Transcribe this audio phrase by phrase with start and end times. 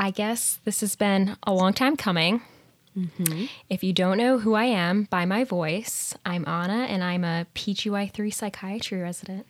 [0.00, 2.40] I guess this has been a long time coming.
[3.68, 7.46] If you don't know who I am by my voice, I'm Anna and I'm a
[7.54, 9.46] PGY3 psychiatry resident.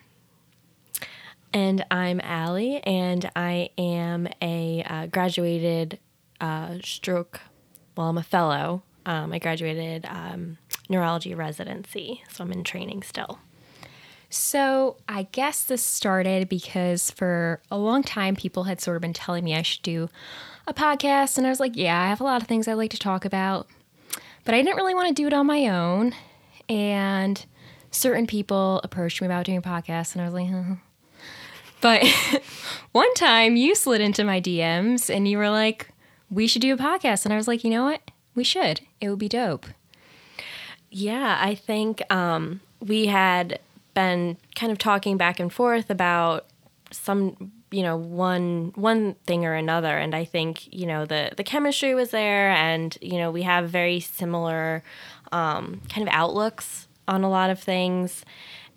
[1.53, 6.01] And I'm Allie, and I am a uh, graduated
[6.41, 7.41] uh, stroke.
[7.97, 8.83] Well, I'm a fellow.
[9.07, 10.59] Um, I graduated um,
[10.89, 13.39] neurology residency, so I'm in training still.
[14.33, 19.13] So, I guess this started because for a long time, people had sort of been
[19.13, 20.09] telling me I should do
[20.69, 21.37] a podcast.
[21.37, 23.25] And I was like, yeah, I have a lot of things I'd like to talk
[23.25, 23.67] about.
[24.45, 26.15] But I didn't really want to do it on my own.
[26.69, 27.45] And
[27.91, 30.77] certain people approached me about doing a podcast, and I was like, huh.
[31.81, 32.05] But
[32.93, 35.89] one time you slid into my DMs and you were like,
[36.31, 37.25] we should do a podcast.
[37.25, 38.01] And I was like, you know what?
[38.35, 38.83] We should.
[39.01, 39.67] It would be dope.
[40.91, 43.59] Yeah, I think um, we had
[43.95, 46.47] been kind of talking back and forth about
[46.91, 51.45] some, you know, one one thing or another, and I think you know the the
[51.45, 54.83] chemistry was there, and you know we have very similar
[55.33, 58.25] um, kind of outlooks on a lot of things,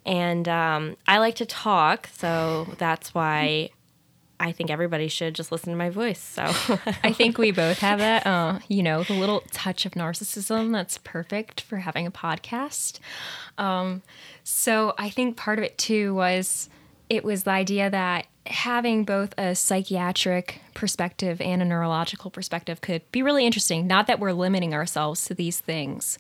[0.06, 3.70] and um, I like to talk, so that's why.
[4.44, 6.20] I think everybody should just listen to my voice.
[6.20, 6.44] So
[7.04, 10.98] I think we both have that, uh, you know, the little touch of narcissism that's
[10.98, 13.00] perfect for having a podcast.
[13.58, 14.02] Um,
[14.44, 16.70] so I think part of it too was
[17.10, 23.10] it was the idea that having both a psychiatric perspective and a neurological perspective could
[23.14, 23.88] be really interesting.
[23.88, 26.20] Not that we're limiting ourselves to these things,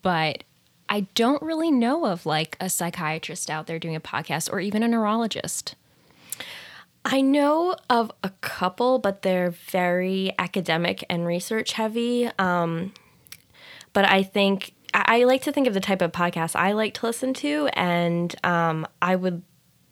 [0.00, 0.42] but
[0.88, 4.82] I don't really know of like a psychiatrist out there doing a podcast or even
[4.82, 5.74] a neurologist.
[7.04, 12.30] I know of a couple, but they're very academic and research heavy.
[12.38, 12.92] Um,
[13.92, 16.94] but I think I I like to think of the type of podcast I like
[16.94, 19.42] to listen to, and um, I would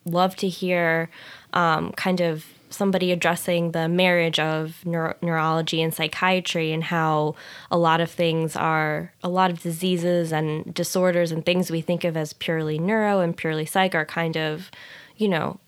[0.05, 1.11] love to hear
[1.53, 7.35] um, kind of somebody addressing the marriage of neuro- neurology and psychiatry and how
[7.71, 12.05] a lot of things are a lot of diseases and disorders and things we think
[12.05, 14.71] of as purely neuro and purely psych are kind of
[15.17, 15.59] you know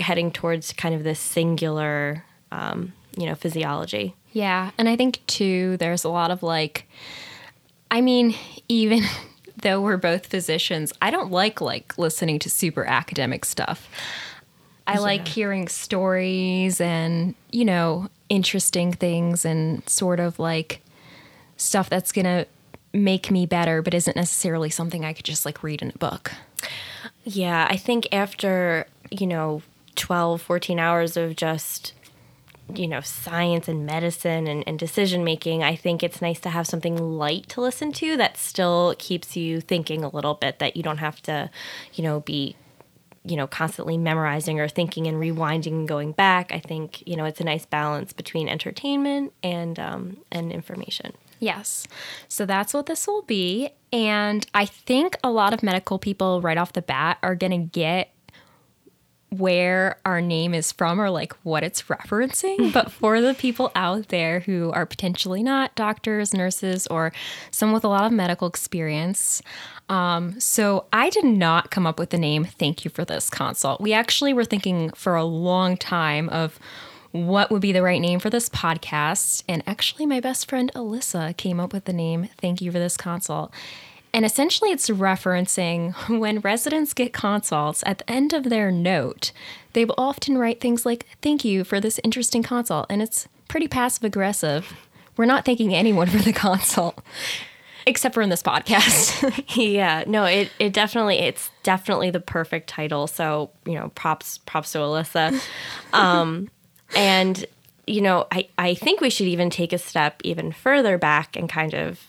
[0.00, 5.76] heading towards kind of this singular um, you know physiology Yeah, and I think too
[5.78, 6.86] there's a lot of like
[7.90, 8.34] I mean,
[8.68, 9.02] even
[9.62, 13.88] though we're both physicians, I don't like like listening to super academic stuff.
[14.88, 20.80] I like hearing stories and, you know, interesting things and sort of like
[21.56, 22.46] stuff that's going to
[22.92, 26.32] make me better but isn't necessarily something I could just like read in a book.
[27.24, 29.62] Yeah, I think after, you know,
[29.96, 31.92] 12, 14 hours of just,
[32.74, 36.66] you know, science and medicine and, and decision making, I think it's nice to have
[36.66, 40.82] something light to listen to that still keeps you thinking a little bit, that you
[40.82, 41.50] don't have to,
[41.94, 42.56] you know, be,
[43.24, 46.52] you know, constantly memorizing or thinking and rewinding and going back.
[46.52, 51.12] I think, you know, it's a nice balance between entertainment and um, and information.
[51.38, 51.86] Yes.
[52.28, 53.70] So that's what this will be.
[53.92, 57.78] And I think a lot of medical people right off the bat are going to
[57.78, 58.12] get
[59.30, 62.72] where our name is from or like what it's referencing.
[62.74, 67.12] but for the people out there who are potentially not doctors, nurses, or
[67.50, 69.42] someone with a lot of medical experience,
[69.88, 73.80] um, so I did not come up with the name Thank You for This Consult.
[73.80, 76.58] We actually were thinking for a long time of
[77.12, 79.42] what would be the right name for this podcast.
[79.48, 82.96] And actually, my best friend Alyssa came up with the name Thank You for This
[82.96, 83.52] Consult.
[84.16, 89.30] And essentially, it's referencing when residents get consults at the end of their note,
[89.74, 92.86] they will often write things like, Thank you for this interesting consult.
[92.88, 94.72] And it's pretty passive aggressive.
[95.18, 96.98] We're not thanking anyone for the consult,
[97.86, 99.44] except for in this podcast.
[99.54, 104.72] yeah no it, it definitely it's definitely the perfect title so you know props props
[104.72, 105.38] to alyssa
[105.92, 106.50] um
[106.94, 107.44] and
[107.86, 111.48] you know i i think we should even take a step even further back and
[111.48, 112.00] kind of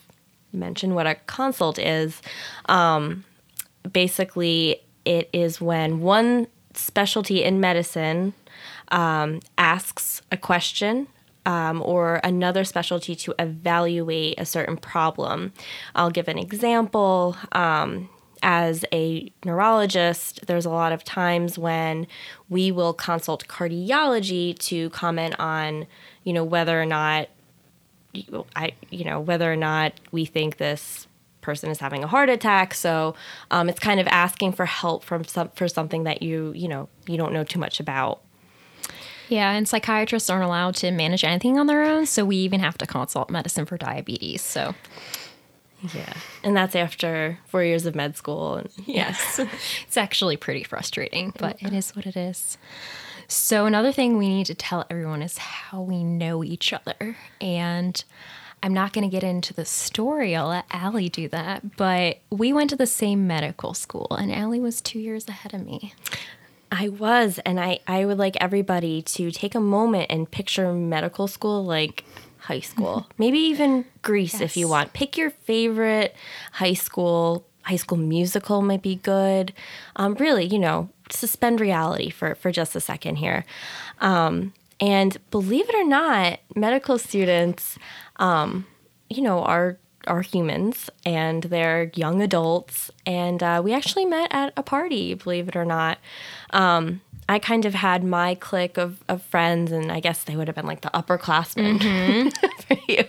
[0.57, 2.21] mention what a consult is
[2.68, 3.24] um
[3.92, 8.33] basically it is when one specialty in medicine
[8.89, 11.07] um, asks a question
[11.45, 15.54] um, or another specialty to evaluate a certain problem.
[15.95, 17.38] I'll give an example.
[17.54, 18.09] Um,
[18.44, 22.06] as a neurologist, there's a lot of times when
[22.50, 25.88] we will consult cardiology to comment on,
[26.24, 27.30] you know, whether or not,
[28.55, 31.07] I, you know, whether or not we think this
[31.41, 32.73] person is having a heart attack.
[32.73, 33.15] So
[33.51, 36.89] um, it's kind of asking for help from some for something that you, you know,
[37.07, 38.21] you don't know too much about.
[39.29, 42.05] yeah, and psychiatrists aren't allowed to manage anything on their own.
[42.05, 44.41] So we even have to consult medicine for diabetes.
[44.41, 44.75] So
[45.93, 46.13] Yeah.
[46.43, 48.55] And that's after four years of med school.
[48.55, 49.39] And Yes.
[49.87, 52.57] it's actually pretty frustrating, but it is what it is.
[53.27, 57.18] So, another thing we need to tell everyone is how we know each other.
[57.41, 58.01] And
[58.63, 60.35] I'm not going to get into the story.
[60.35, 61.75] I'll let Allie do that.
[61.75, 65.65] But we went to the same medical school, and Allie was two years ahead of
[65.65, 65.94] me.
[66.71, 71.27] I was, and I, I would like everybody to take a moment and picture medical
[71.27, 72.03] school like
[72.39, 74.94] high school, maybe even Grease if you want.
[74.94, 76.15] Pick your favorite
[76.53, 77.45] high school.
[77.63, 79.51] High school musical might be good.
[79.97, 83.45] Um, really, you know, suspend reality for, for just a second here.
[84.01, 87.77] Um, and believe it or not, medical students,
[88.18, 88.65] um,
[89.09, 92.89] you know, are are humans and they're young adults.
[93.06, 95.98] And uh, we actually met at a party, believe it or not.
[96.51, 100.48] Um, I kind of had my clique of, of friends, and I guess they would
[100.48, 102.31] have been like the upperclassmen
[102.68, 103.04] for you.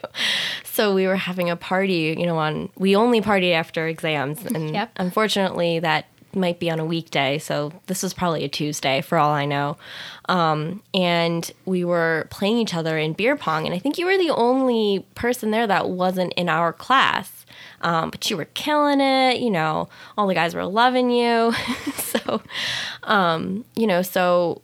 [0.65, 4.75] So we were having a party, you know, on we only party after exams, and
[4.75, 4.91] Yep.
[4.97, 7.39] unfortunately that might be on a weekday.
[7.39, 9.77] So this was probably a Tuesday for all I know.
[10.29, 14.19] Um, and we were playing each other in beer pong, and I think you were
[14.19, 17.47] the only person there that wasn't in our class.
[17.81, 19.89] Um, but you were killing it, you know.
[20.17, 21.53] All the guys were loving you,
[21.95, 22.43] so
[23.05, 24.03] um, you know.
[24.03, 24.63] So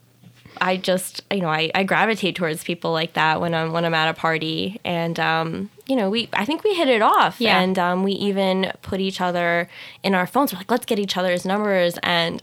[0.60, 3.94] I just, you know, I, I gravitate towards people like that when I'm when I'm
[3.94, 7.60] at a party, and um, you know, we I think we hit it off, Yeah.
[7.60, 9.68] and um, we even put each other
[10.02, 10.52] in our phones.
[10.52, 12.42] We're like, let's get each other's numbers, and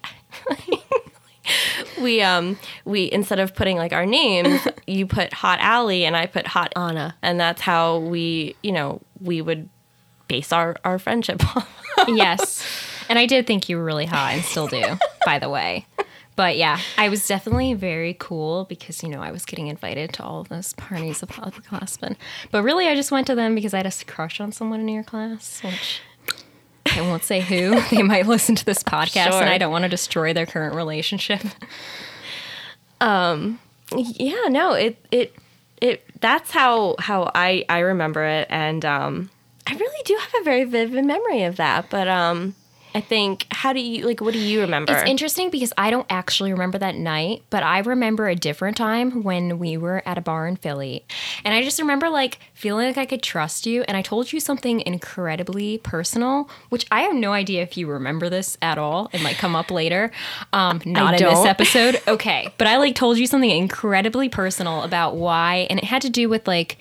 [2.02, 6.26] we um we instead of putting like our names, you put Hot Allie, and I
[6.28, 9.68] put Hot Anna, and that's how we, you know, we would
[10.28, 11.68] base our our friendship off.
[12.08, 12.66] yes.
[13.10, 14.84] And I did think you were really hot and still do,
[15.26, 15.86] by the way.
[16.42, 20.24] But yeah, I was definitely very cool because, you know, I was getting invited to
[20.24, 22.16] all of those parties of upperclassmen.
[22.50, 24.90] But really, I just went to them because I had a crush on someone in
[24.90, 26.02] your class, which
[26.96, 27.80] I won't say who.
[27.92, 29.40] They might listen to this podcast Sure.
[29.42, 31.42] and I don't want to destroy their current relationship.
[33.00, 33.60] Um,
[33.96, 35.36] yeah no it it
[35.82, 39.30] it that's how how i i remember it and um
[39.66, 42.54] i really do have a very vivid memory of that but um
[42.96, 46.06] i think how do you like what do you remember It's interesting because I don't
[46.10, 50.22] actually remember that night, but I remember a different time when we were at a
[50.22, 51.04] bar in Philly.
[51.44, 53.84] And I just remember like feeling like I could trust you.
[53.84, 58.30] And I told you something incredibly personal, which I have no idea if you remember
[58.30, 59.10] this at all.
[59.14, 60.12] It might come up later.
[60.54, 61.48] Um, not in this don't.
[61.48, 62.02] episode.
[62.12, 62.54] Okay.
[62.58, 66.28] But I like told you something incredibly personal about why, and it had to do
[66.28, 66.78] with like,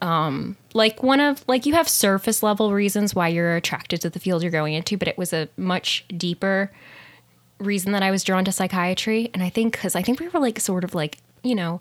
[0.00, 4.20] um, like one of like you have surface level reasons why you're attracted to the
[4.20, 6.70] field you're going into, but it was a much deeper
[7.58, 9.30] reason that I was drawn to psychiatry.
[9.34, 11.80] And I think because I think we were like sort of like you know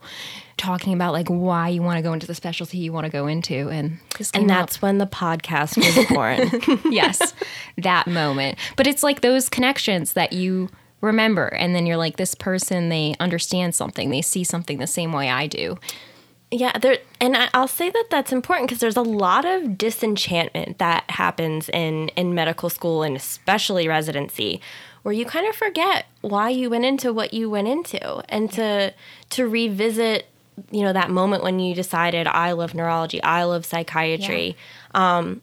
[0.58, 3.28] talking about like why you want to go into the specialty you want to go
[3.28, 4.00] into, and
[4.34, 4.48] and up.
[4.48, 7.34] that's when the podcast was born yes,
[7.78, 8.58] that moment.
[8.76, 10.70] But it's like those connections that you
[11.02, 15.14] remember, and then you're like, this person, they understand something, they see something the same
[15.14, 15.78] way I do.
[16.52, 20.80] Yeah, there, and I, I'll say that that's important because there's a lot of disenchantment
[20.80, 24.60] that happens in in medical school and especially residency,
[25.04, 28.94] where you kind of forget why you went into what you went into, and to
[29.30, 30.26] to revisit,
[30.72, 34.58] you know, that moment when you decided I love neurology, I love psychiatry.
[34.96, 35.42] Um,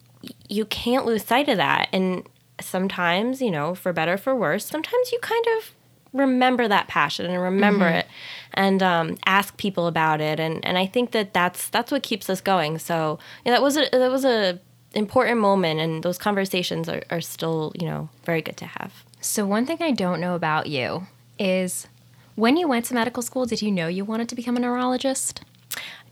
[0.49, 2.27] you can't lose sight of that, and
[2.59, 5.71] sometimes, you know, for better for worse, sometimes you kind of
[6.17, 7.99] remember that passion and remember Mm-hmm.
[7.99, 8.07] it
[8.53, 10.39] and um, ask people about it.
[10.39, 12.79] And and I think that that's that's what keeps us going.
[12.79, 14.59] So yeah, that was a that was a
[14.93, 19.03] important moment and those conversations are, are still you know very good to have.
[19.21, 21.07] So, one thing I don't know about you
[21.39, 21.87] is
[22.35, 25.41] when you went to medical school, did you know you wanted to become a neurologist?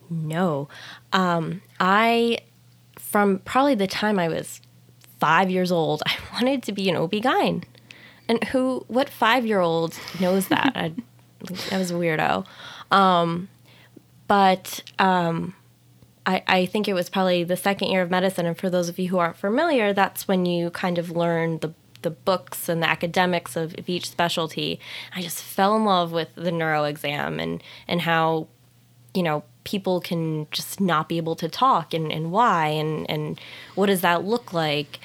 [0.10, 0.68] no.
[1.14, 2.40] Um, I
[3.00, 4.62] from probably the time I was
[5.20, 7.64] five years old I wanted to be an OB-GYN
[8.27, 10.74] and who what five year old knows that?
[10.75, 10.94] I,
[11.72, 12.46] I was a weirdo.
[12.91, 13.50] Um,
[14.27, 15.55] but um,
[16.25, 18.46] I, I think it was probably the second year of medicine.
[18.46, 21.74] And for those of you who aren't familiar that's when you kind of learn the
[22.05, 24.79] the books and the academics of, of each specialty.
[25.15, 28.48] I just fell in love with the neuro exam and and how
[29.13, 33.41] you know people can just not be able to talk and, and why and and
[33.74, 35.00] what does that look like?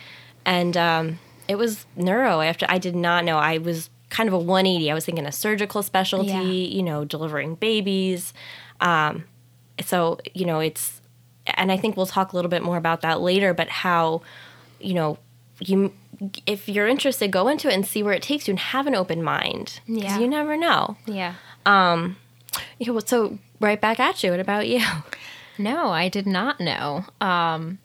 [0.44, 1.18] And um,
[1.50, 4.95] it was neuro after i did not know i was kind of a 180 i
[4.95, 6.42] was thinking a surgical specialty Yeah.
[6.76, 8.33] you know delivering babies
[8.80, 9.25] um,
[9.85, 11.00] so you know it's
[11.47, 14.23] and i think we'll talk a little bit more about that later but how
[14.80, 15.19] you know
[15.61, 15.92] you
[16.47, 18.95] if you're interested go into it and see where it takes you and have an
[18.95, 19.80] open mind.
[19.87, 20.19] Yeah.
[20.19, 21.35] you never know Yeah.
[21.66, 24.80] yeah, well, so right back at you what about you
[25.59, 27.04] No, I did not know.
[27.21, 27.78] Um,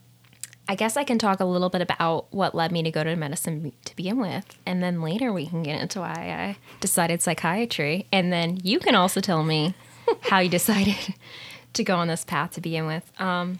[0.67, 3.15] I guess I can talk a little bit about what led me to go to
[3.15, 4.45] medicine to begin with.
[4.65, 8.07] And then later we can get into why I decided psychiatry.
[8.11, 9.75] And then you can also tell me
[10.21, 11.15] how you decided
[11.73, 13.11] to go on this path to begin with.
[13.19, 13.59] Um,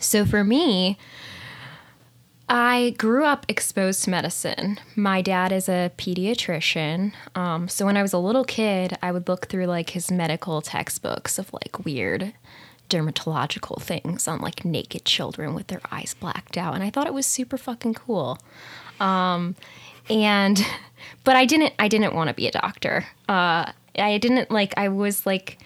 [0.00, 0.98] so for me,
[2.48, 4.78] I grew up exposed to medicine.
[4.96, 7.12] My dad is a pediatrician.
[7.34, 10.62] Um, so when I was a little kid, I would look through like his medical
[10.62, 12.32] textbooks of like weird
[12.88, 16.74] dermatological things on like naked children with their eyes blacked out.
[16.74, 18.38] And I thought it was super fucking cool.
[19.00, 19.54] Um,
[20.08, 20.64] and,
[21.24, 23.06] but I didn't, I didn't want to be a doctor.
[23.28, 25.58] Uh, I didn't like, I was like,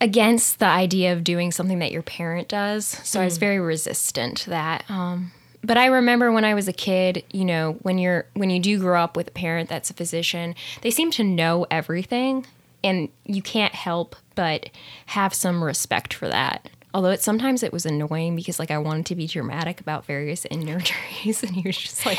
[0.00, 2.84] against the idea of doing something that your parent does.
[2.86, 4.84] So I was very resistant to that.
[4.90, 5.32] Um,
[5.64, 8.78] but I remember when I was a kid, you know, when you're when you do
[8.78, 12.46] grow up with a parent that's a physician, they seem to know everything
[12.84, 14.70] and you can't help but
[15.06, 16.68] have some respect for that.
[16.94, 20.46] Although it sometimes it was annoying because like I wanted to be dramatic about various
[20.46, 22.18] injuries, and he was just like,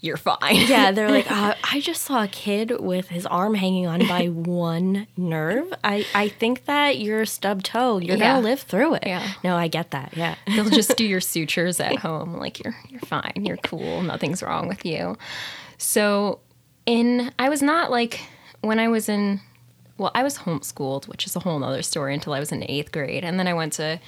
[0.00, 3.86] "You're fine." Yeah, they're like, uh, I just saw a kid with his arm hanging
[3.86, 5.70] on by one nerve.
[5.84, 7.98] I, I think that you're stubbed toe.
[7.98, 8.34] You're Yeah.
[8.36, 9.02] gonna live through it.
[9.06, 9.32] Yeah.
[9.44, 10.16] No, I get that.
[10.16, 10.36] Yeah.
[10.46, 12.38] They'll just do your sutures at home.
[12.38, 13.32] Like you're you're fine.
[13.44, 14.00] You're cool.
[14.00, 15.18] Nothing's wrong with you.
[15.76, 16.40] So
[16.86, 18.20] in I was not like
[18.62, 19.42] when I was in
[19.98, 22.92] well, I was homeschooled, which is a whole nother story until I was in eighth
[22.92, 23.24] grade.
[23.24, 23.98] And then I went to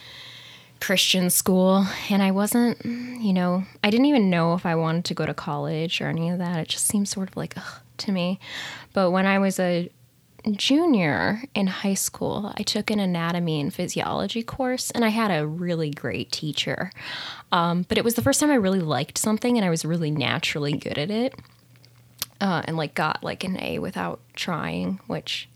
[0.80, 5.14] Christian school and I wasn't, you know, I didn't even know if I wanted to
[5.14, 6.60] go to college or any of that.
[6.60, 8.38] It just seemed sort of like ugh, to me.
[8.92, 9.90] But when I was a
[10.52, 15.46] junior in high school, I took an anatomy and physiology course, and I had a
[15.46, 16.92] really great teacher.
[17.50, 20.10] Um, but it was the first time I really liked something, and I was really
[20.10, 21.34] naturally good at it,
[22.40, 25.48] uh, and like got like an A without trying, which.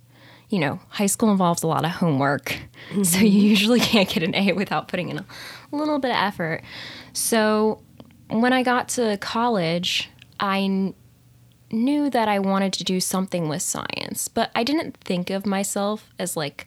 [0.53, 2.59] You know, high school involves a lot of homework,
[2.91, 3.25] so you mm-hmm.
[3.25, 5.25] usually can't get an A without putting in a
[5.73, 6.63] little bit of effort.
[7.15, 7.81] So,
[8.29, 10.93] when I got to college, I
[11.71, 16.11] knew that I wanted to do something with science, but I didn't think of myself
[16.19, 16.67] as like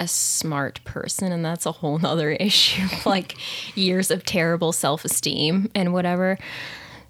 [0.00, 3.36] a smart person, and that's a whole nother issue, like
[3.76, 6.38] years of terrible self esteem and whatever.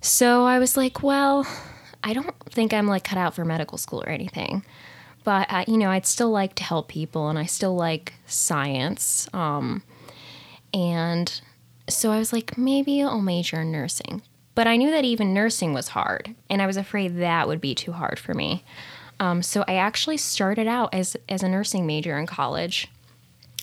[0.00, 1.46] So I was like, well,
[2.04, 4.64] I don't think I'm like cut out for medical school or anything.
[5.28, 9.28] But you know, I'd still like to help people, and I still like science.
[9.34, 9.82] Um,
[10.72, 11.42] and
[11.86, 14.22] so I was like, maybe I'll major in nursing.
[14.54, 17.74] But I knew that even nursing was hard, and I was afraid that would be
[17.74, 18.64] too hard for me.
[19.20, 22.88] Um, so I actually started out as as a nursing major in college.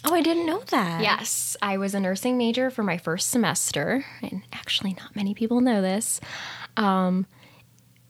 [0.03, 1.01] Oh, I didn't know that.
[1.01, 5.61] Yes, I was a nursing major for my first semester, and actually, not many people
[5.61, 6.21] know this.
[6.77, 7.25] Um,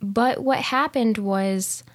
[0.01, 1.85] but what happened was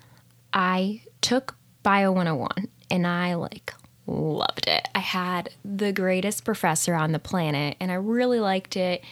[0.55, 3.75] I took Bio 101 and I like
[4.07, 4.89] loved it.
[4.95, 9.03] I had the greatest professor on the planet and I really liked it.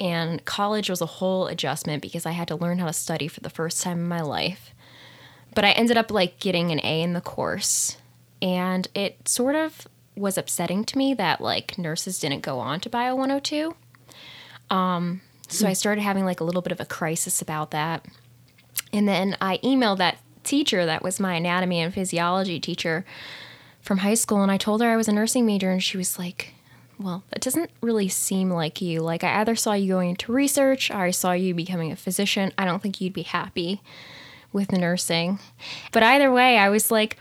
[0.00, 3.40] And college was a whole adjustment because I had to learn how to study for
[3.40, 4.74] the first time in my life.
[5.54, 7.96] But I ended up like getting an A in the course.
[8.40, 12.90] And it sort of was upsetting to me that like nurses didn't go on to
[12.90, 13.74] Bio 102.
[14.70, 18.04] Um, so I started having like a little bit of a crisis about that.
[18.92, 23.04] And then I emailed that teacher that was my anatomy and physiology teacher
[23.82, 26.18] from high school and I told her I was a nursing major and she was
[26.18, 26.54] like,
[26.98, 29.00] "Well, that doesn't really seem like you.
[29.00, 32.52] Like I either saw you going into research or I saw you becoming a physician.
[32.58, 33.80] I don't think you'd be happy
[34.52, 35.38] with nursing."
[35.92, 37.18] But either way, I was like,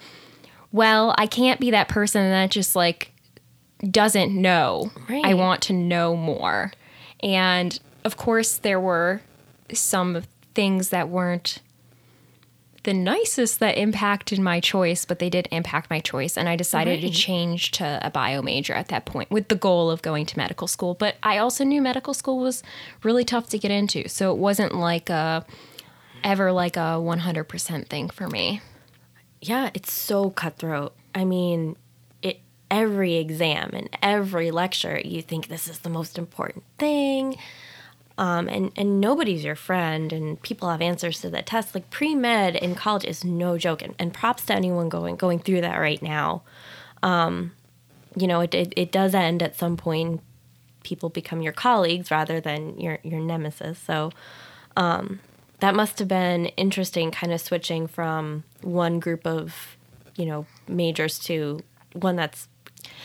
[0.71, 3.11] "Well, I can't be that person that just like
[3.91, 4.91] doesn't know.
[5.09, 6.71] I want to know more."
[7.21, 9.21] And of course, there were
[9.73, 11.59] some things that weren't
[12.87, 16.37] the nicest that impacted my choice, but they did impact my choice.
[16.37, 19.91] And I decided to change to a bio major at that point with the goal
[19.91, 20.93] of going to medical school.
[20.93, 22.63] But I also knew medical school was
[23.03, 24.07] really tough to get into.
[24.07, 25.45] So it wasn't like a
[26.23, 28.61] ever like a 100% thing for me.
[29.41, 30.95] Yeah, it's so cutthroat.
[31.13, 31.75] I mean,
[32.21, 32.39] it
[32.71, 37.35] every exam and every lecture, you think this is the most important thing.
[38.17, 41.75] Um, and, and nobody's your friend, and people have answers to that test.
[41.75, 45.39] Like pre med in college is no joke, and, and props to anyone going going
[45.39, 46.41] through that right now.
[47.03, 47.51] Um,
[48.15, 50.21] you know, it, it it does end at some point.
[50.83, 53.77] People become your colleagues rather than your your nemesis.
[53.77, 54.11] So
[54.75, 55.19] um,
[55.59, 59.77] that must have been interesting, kind of switching from one group of
[60.15, 61.61] you know majors to
[61.93, 62.47] one that's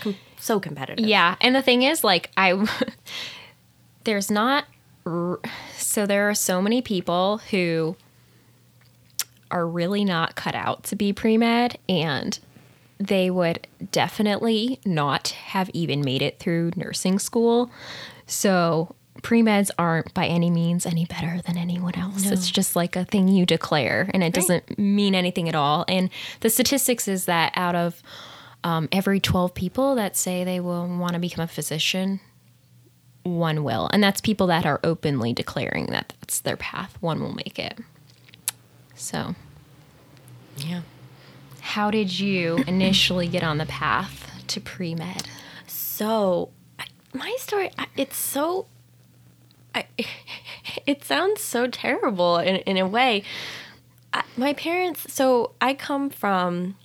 [0.01, 1.05] com- so competitive.
[1.05, 2.67] Yeah, and the thing is, like, I
[4.05, 4.65] there's not
[5.77, 7.97] so there are so many people who
[9.51, 12.39] are really not cut out to be pre med, and
[12.99, 17.71] they would definitely not have even made it through nursing school
[18.27, 22.31] So pre meds aren't by any means any better than anyone else.
[22.31, 25.85] It's just like a thing you declare and it doesn't mean anything at all.
[25.89, 28.03] And the statistics is that out of
[28.65, 32.21] um, every 12 people that say they will want to become a physician,
[33.25, 33.89] one will.
[33.93, 36.97] And that's people that are openly declaring that that's their path.
[37.01, 37.79] One will make it.
[38.95, 39.35] So,
[40.57, 40.83] Yeah.
[41.61, 45.29] how did you initially get on the path to pre med?
[45.67, 48.67] So, I- my story, I- it's so.
[49.75, 49.87] I,
[50.87, 53.23] it sounds so terrible in, in a way.
[54.13, 56.77] I, my parents, so I come from.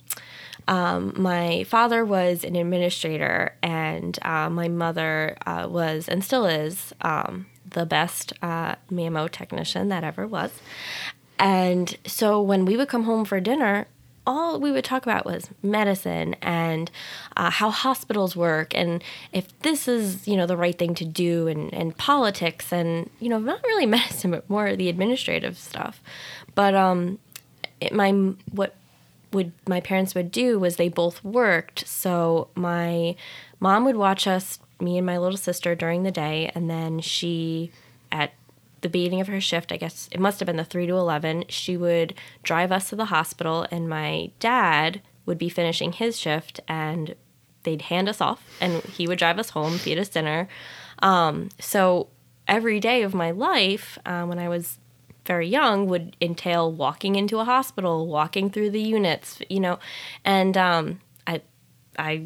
[0.68, 6.92] Um, my father was an administrator, and uh, my mother uh, was and still is
[7.00, 8.76] um, the best uh,
[9.30, 10.52] technician that ever was.
[11.38, 13.86] And so when we would come home for dinner,
[14.26, 16.90] all we would talk about was medicine and
[17.34, 21.48] uh, how hospitals work and if this is you know the right thing to do
[21.48, 26.02] and, and politics and you know not really medicine but more the administrative stuff
[26.54, 27.18] but um
[27.80, 28.10] it, my
[28.50, 28.74] what
[29.32, 33.14] would my parents would do was they both worked so my
[33.60, 37.70] mom would watch us me and my little sister during the day and then she
[38.10, 38.32] at
[38.80, 41.44] the beginning of her shift, I guess it must have been the 3 to 11,
[41.48, 46.60] she would drive us to the hospital, and my dad would be finishing his shift,
[46.68, 47.14] and
[47.64, 50.48] they'd hand us off, and he would drive us home, feed us dinner.
[51.00, 52.08] Um, so
[52.46, 54.78] every day of my life, uh, when I was
[55.28, 59.78] very young, would entail walking into a hospital, walking through the units, you know,
[60.24, 61.42] and um, I,
[61.96, 62.24] I,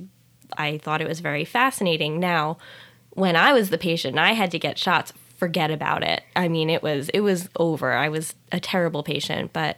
[0.57, 2.19] I thought it was very fascinating.
[2.19, 2.57] Now,
[3.11, 6.23] when I was the patient and I had to get shots, forget about it.
[6.37, 7.93] I mean, it was it was over.
[7.93, 9.77] I was a terrible patient, but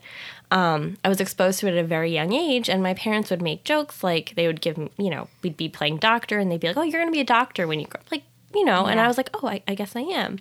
[0.51, 3.41] um, I was exposed to it at a very young age, and my parents would
[3.43, 6.61] make jokes like they would give me, you know, we'd be playing doctor, and they'd
[6.61, 8.65] be like, "Oh, you're going to be a doctor when you grow up," like you
[8.65, 10.39] know, and I was like, "Oh, I, I guess I am."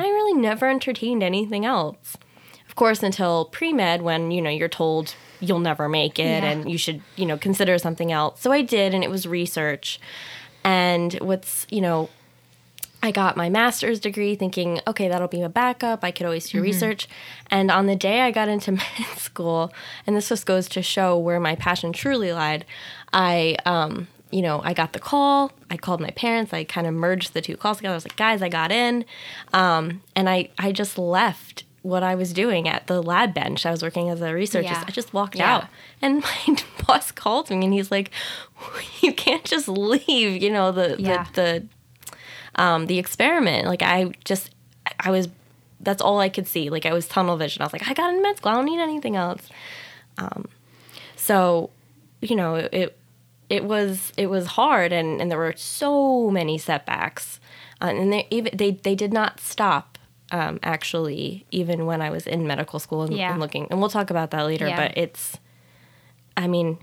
[0.00, 2.16] I really never entertained anything else.
[2.76, 6.50] Of course, until pre med, when you know you're told you'll never make it, Yeah.
[6.50, 8.42] and you should you know consider something else.
[8.42, 9.98] So I did, and it was research.
[10.62, 12.10] And what's you know
[13.02, 16.04] I got my master's degree thinking, okay, that'll be a backup.
[16.04, 17.08] I could always do research.
[17.50, 18.82] And on the day I got into med
[19.16, 19.72] school,
[20.06, 22.66] and this just goes to show where my passion truly lied,
[23.10, 25.52] I, um, you know, I got the call.
[25.70, 26.52] I called my parents.
[26.52, 27.94] I kind of merged the two calls together.
[27.94, 29.06] I was like, guys, I got in.
[29.54, 33.64] Um, and I, I just left what I was doing at the lab bench.
[33.64, 34.68] I was working as a researcher.
[34.68, 34.84] Yeah.
[34.86, 35.54] I just walked Yeah.
[35.56, 35.64] out.
[36.02, 38.10] And my boss called me and he's like,
[39.00, 41.26] you can't just leave, you know, the, Yeah.
[41.34, 41.66] the,
[42.56, 43.66] the um, the experiment.
[43.66, 44.50] Like I just,
[44.98, 45.28] I was,
[45.80, 46.70] that's all I could see.
[46.70, 47.62] Like I was tunnel vision.
[47.62, 48.52] I was like, I got in med school.
[48.52, 49.48] I don't need anything else.
[50.18, 50.46] Um,
[51.16, 51.70] so,
[52.22, 52.96] you know, it,
[53.48, 57.38] it, was, it was hard, and, and there were so many setbacks,
[57.80, 59.95] uh, and they even they they did not stop.
[60.32, 63.30] Um, actually, even when I was in medical school and, Yeah.
[63.30, 64.66] and looking, and we'll talk about that later.
[64.66, 64.76] Yeah.
[64.88, 65.38] But it's,
[66.36, 66.78] I mean,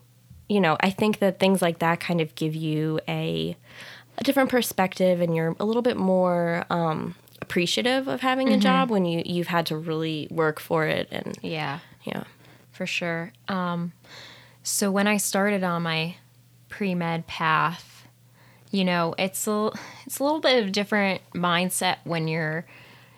[0.47, 3.57] you know, I think that things like that kind of give you a
[4.17, 8.57] a different perspective and you're a little bit more um, appreciative of having Mm-hmm.
[8.57, 11.79] a job when you you've had to really work for it and Yeah.
[12.03, 12.23] yeah
[12.71, 13.33] for sure.
[13.47, 13.91] Um,
[14.63, 16.15] so when I started on my
[16.69, 18.07] pre med path,
[18.71, 19.71] you know, it's a
[20.05, 22.65] it's a little bit of a different mindset when you're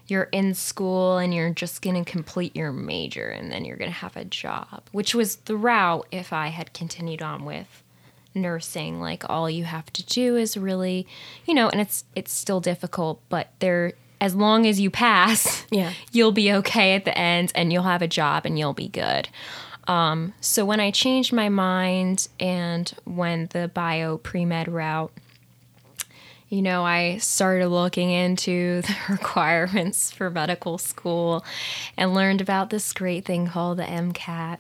[0.08, 4.16] you're in school and you're just gonna complete your major and then you're gonna have
[4.16, 7.84] a job, which was the route if I had continued on with
[8.36, 11.08] nursing like all you have to do is really
[11.46, 15.94] you know and it's it's still difficult but there as long as you pass Yeah.
[16.12, 19.30] you'll be okay at the end and you'll have a job and you'll be good
[19.88, 25.14] um, so when i changed my mind and when the bio pre-med route
[26.50, 31.44] you know i started looking into the requirements for medical school
[31.98, 34.58] and learned about this great thing called the mcat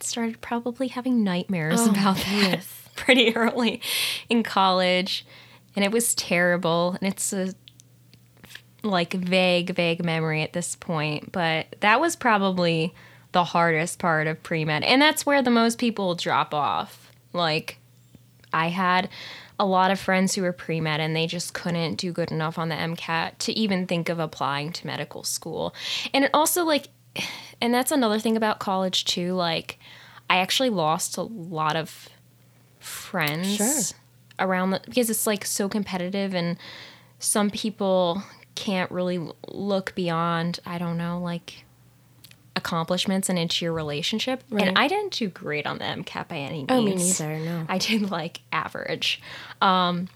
[0.00, 2.60] started probably having nightmares Oh, about that
[2.96, 3.80] pretty early
[4.28, 5.24] in college
[5.76, 7.54] and it was terrible and it's a
[8.82, 12.92] like vague vague memory at this point but that was probably
[13.30, 17.10] the hardest part of pre-med and that's where the most people drop off.
[17.32, 17.78] Like
[18.52, 19.08] i had
[19.58, 22.68] a lot of friends who were pre-med and they just couldn't do good enough on
[22.68, 25.74] the mcat to even think of applying to medical school
[26.14, 26.88] and it also like
[27.60, 29.78] and that's another thing about college too like
[30.30, 32.08] i actually lost a lot of
[32.80, 33.98] friends Sure.
[34.38, 36.56] around the because it's like so competitive and
[37.18, 38.22] some people
[38.54, 41.64] can't really look beyond i don't know like
[42.54, 44.68] accomplishments and into your relationship Right.
[44.68, 47.66] and i didn't do great on the mcat by any means oh me neither no
[47.68, 49.20] I did like average.
[49.62, 50.08] Um,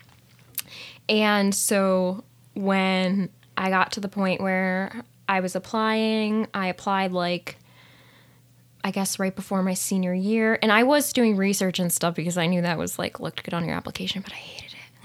[1.09, 7.57] and so when I got to the point where I was applying, I applied like
[8.85, 12.37] I guess right before my senior year, and I was doing research and stuff because
[12.39, 14.66] I knew that was like looked good on your application, but I hated.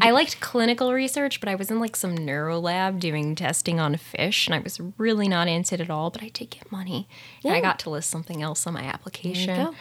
[0.00, 3.96] I liked clinical research, but I was in like some neuro lab doing testing on
[3.96, 6.10] fish, and I was really not into it at all.
[6.10, 7.08] But I did get money,
[7.44, 9.72] and I got to list something else on my application.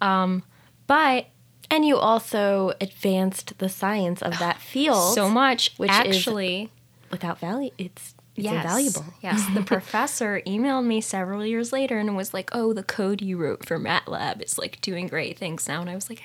[0.00, 0.06] go.
[0.06, 0.42] Um,
[0.86, 1.26] but
[1.70, 6.70] And you also advanced the science of that field so much, which is- actually.
[7.10, 7.70] without value.
[7.78, 8.56] It's, it's Yes.
[8.64, 9.04] invaluable.
[9.22, 9.46] Yes.
[9.54, 13.64] The professor emailed me several years later and was like, Oh, the code you wrote
[13.64, 15.80] for MATLAB is like doing great things now.
[15.80, 16.22] And I was like,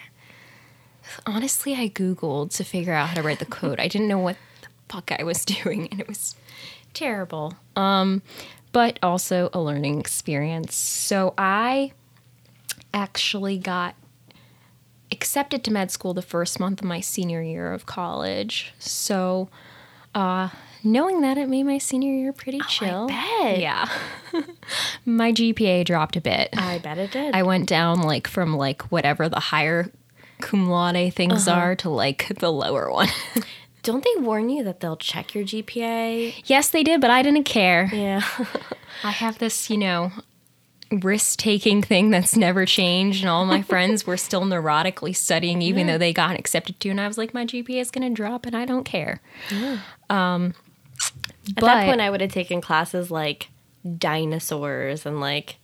[1.26, 3.80] Honestly, I Googled to figure out how to write the code.
[3.80, 6.36] I didn't know what the fuck I was doing, and it was
[6.94, 7.56] terrible.
[7.76, 8.22] Um,
[8.72, 10.76] but also a learning experience.
[10.76, 11.92] So I
[12.94, 13.96] actually got
[15.12, 18.74] accepted to med school the first month of my senior year of college.
[18.80, 19.50] So
[20.16, 20.50] uh,
[20.84, 23.08] knowing that it made my senior year pretty chill.
[23.08, 23.60] bet.
[23.60, 23.90] Yeah.
[25.06, 26.50] my GPA dropped a bit.
[26.58, 27.36] I bet it did.
[27.36, 29.92] I went down like from like whatever the higher
[30.42, 33.10] cum laude things are to like the lower one.
[33.84, 36.44] Don't they warn you that they'll check your GPA?
[36.46, 37.90] yes, they did, but I didn't care.
[37.92, 38.22] Yeah.
[39.04, 40.12] I have this, you know,
[40.92, 45.88] risk taking thing that's never changed, and all my friends were still neurotically studying, even
[45.88, 46.90] though they got accepted to.
[46.90, 49.22] And I was like, my GPA is going to drop, and I don't care.
[50.10, 50.54] Um,
[51.48, 53.48] At but that point, I would have taken classes like
[53.98, 55.56] dinosaurs and like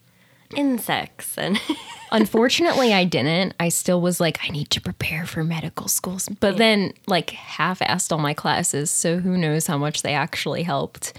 [0.56, 1.60] insects and
[2.12, 3.54] unfortunately, I didn't.
[3.60, 7.80] I still was like, I need to prepare for medical schools, but then like half
[7.80, 11.12] assed all my classes, so who knows how much they actually helped.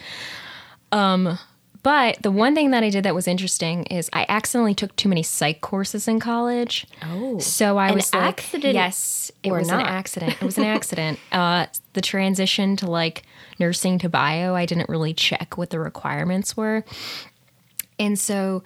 [0.92, 1.38] Um,
[1.82, 5.08] but the one thing that I did that was interesting is I accidentally took too
[5.08, 6.86] many psych courses in college.
[7.04, 7.40] Oh.
[7.40, 9.82] So I was like, accident yes, it was not?
[9.82, 10.34] an accident.
[10.34, 11.20] It was an accident.
[11.32, 13.24] uh, the transition to like
[13.60, 16.84] nursing to bio, I didn't really check what the requirements were,
[17.98, 18.64] and so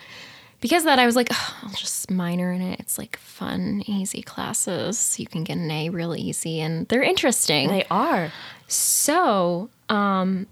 [0.63, 2.79] because of that, I was like, "Ugh, I'll just minor in it.
[2.79, 5.19] It's like fun, easy classes.
[5.19, 7.67] You can get an A real easy, and they're interesting.
[7.67, 8.31] they are.
[8.67, 10.47] So, um,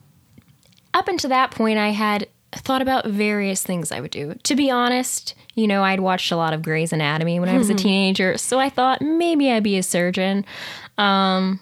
[0.93, 4.35] up until that point, I had thought about various things I would do.
[4.43, 7.69] To be honest, you know, I'd watched a lot of Grey's Anatomy when I was
[7.69, 10.45] a teenager, so I thought maybe I'd be a surgeon.
[10.97, 11.61] Um,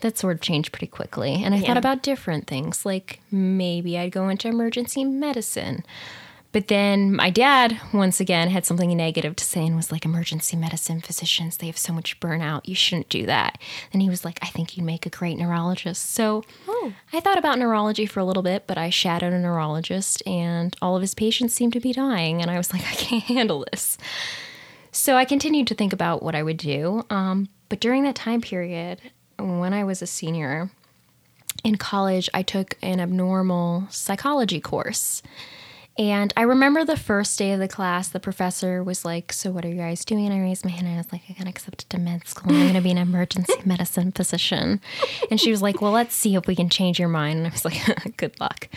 [0.00, 1.42] that sort of changed pretty quickly.
[1.44, 1.66] And I Yeah.
[1.68, 5.84] thought about different things, like maybe I'd go into emergency medicine.
[6.50, 10.56] But then my dad, once again, had something negative to say and was like, emergency
[10.56, 12.66] medicine physicians, they have so much burnout.
[12.66, 13.58] You shouldn't do that.
[13.92, 16.10] And he was like, I think you'd make a great neurologist.
[16.10, 16.44] So
[17.12, 20.96] I thought about neurology for a little bit, but I shadowed a neurologist and all
[20.96, 22.40] of his patients seemed to be dying.
[22.40, 23.98] And I was like, I can't handle this.
[24.90, 27.04] So I continued to think about what I would do.
[27.10, 29.00] Um, but during that time period,
[29.38, 30.70] when I was a senior
[31.62, 35.22] in college, I took an abnormal psychology course.
[35.98, 39.64] And I remember the first day of the class, the professor was like, So, what
[39.64, 40.26] are you guys doing?
[40.26, 42.52] And I raised my hand and I was like, I got accepted to med school.
[42.52, 44.80] I'm going to be an emergency medicine physician.
[45.28, 47.38] And she was like, Well, let's see if we can change your mind.
[47.38, 48.68] And I was like, Good luck.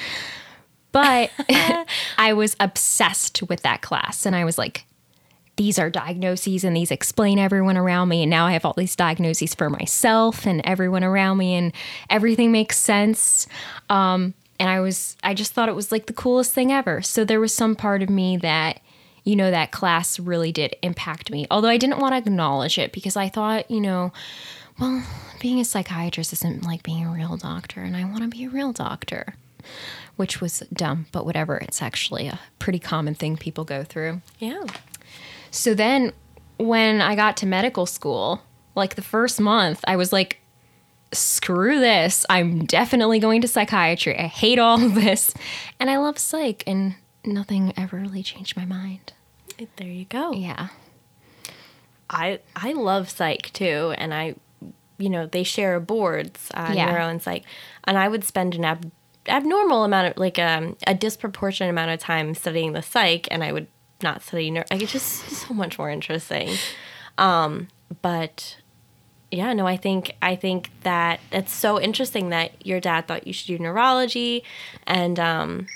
[0.92, 1.32] But
[2.18, 4.26] I was obsessed with that class.
[4.26, 4.86] And I was like,
[5.58, 8.24] these are diagnoses and these explain everyone around me.
[8.24, 11.72] And now I have all these diagnoses for myself and everyone around me, and
[12.10, 13.48] everything makes sense.
[13.90, 17.02] Um, and I was, I just thought it was like the coolest thing ever.
[17.02, 18.80] So there was some part of me that,
[19.24, 21.48] you know, that class really did impact me.
[21.50, 24.14] Although I didn't want to acknowledge it because I thought, you know,
[24.80, 25.04] well,
[25.40, 28.50] being a psychiatrist isn't like being a real doctor, and I want to be a
[28.50, 29.34] real doctor,
[30.16, 31.58] which was dumb, but whatever.
[31.58, 34.22] It's actually a pretty common thing people go through.
[34.38, 34.64] Yeah.
[35.50, 36.14] So then
[36.58, 38.44] when I got to medical school,
[38.76, 40.40] like the first month, I was like,
[41.14, 42.26] screw this.
[42.30, 44.18] I'm definitely going to psychiatry.
[44.18, 45.34] I hate all of this.
[45.80, 46.96] And I love psych, and
[47.26, 49.14] nothing ever really changed my mind.
[49.76, 50.32] There you go.
[50.34, 50.70] Yeah.
[52.10, 54.36] I I love psych too, and I,
[54.98, 56.88] you know, they share boards, uh, Yeah.
[56.92, 57.44] neuro and psych,
[57.86, 58.92] and I would spend an ab-
[59.28, 63.52] abnormal amount of like um, a disproportionate amount of time studying the psych, and I
[63.52, 63.68] would
[64.04, 64.66] not study neuro.
[64.72, 66.50] Like it's just so much more interesting.
[67.18, 67.68] Um,
[68.02, 68.58] but
[69.32, 73.34] yeah, no, I think I think that it's so interesting that your dad thought you
[73.34, 74.44] should do neurology,
[74.86, 75.68] and um,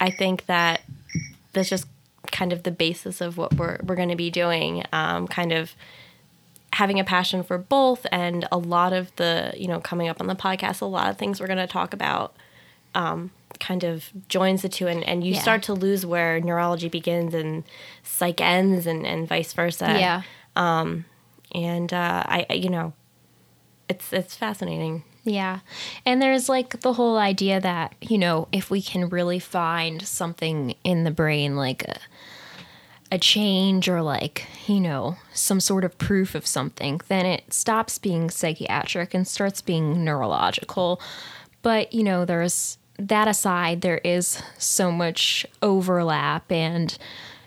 [0.00, 0.82] I think that
[1.52, 1.86] that's just
[2.32, 4.84] kind of the basis of what we're we're going to be doing.
[4.92, 5.74] Um, kind of
[6.72, 10.26] having a passion for both, and a lot of the you know coming up on
[10.26, 12.34] the podcast, a lot of things we're going to talk about.
[12.96, 15.40] Um, kind of joins the two and, and you Yeah.
[15.40, 17.62] start to lose where neurology begins and
[18.02, 20.22] psych ends and, and vice versa Yeah.
[21.54, 22.92] And uh, I, you know
[23.88, 25.60] it's it's fascinating Yeah.
[26.04, 30.74] And there's like the whole idea that, you know, if we can really find something
[30.84, 31.98] in the brain, like a,
[33.10, 37.96] a change or like, you know, some sort of proof of something, then it stops
[37.98, 41.00] being psychiatric and starts being neurological.
[41.62, 46.52] But, you know, there's that aside, there is so much overlap.
[46.52, 46.96] And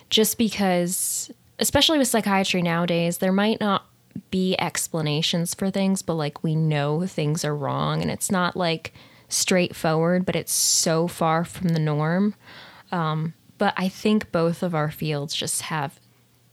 [0.10, 3.86] just because, especially with psychiatry nowadays, there might not
[4.30, 8.94] be explanations for things, but like we know things are wrong and it's not like
[9.30, 12.36] straightforward, but it's so far from the norm.
[12.92, 16.00] Um, but I think both of our fields just have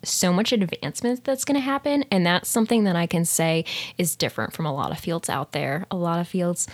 [0.03, 2.05] so much advancement that's going to happen.
[2.11, 3.64] And that's something that I can say
[3.98, 5.87] is different from a lot of fields out there.
[5.90, 6.66] A lot of fields,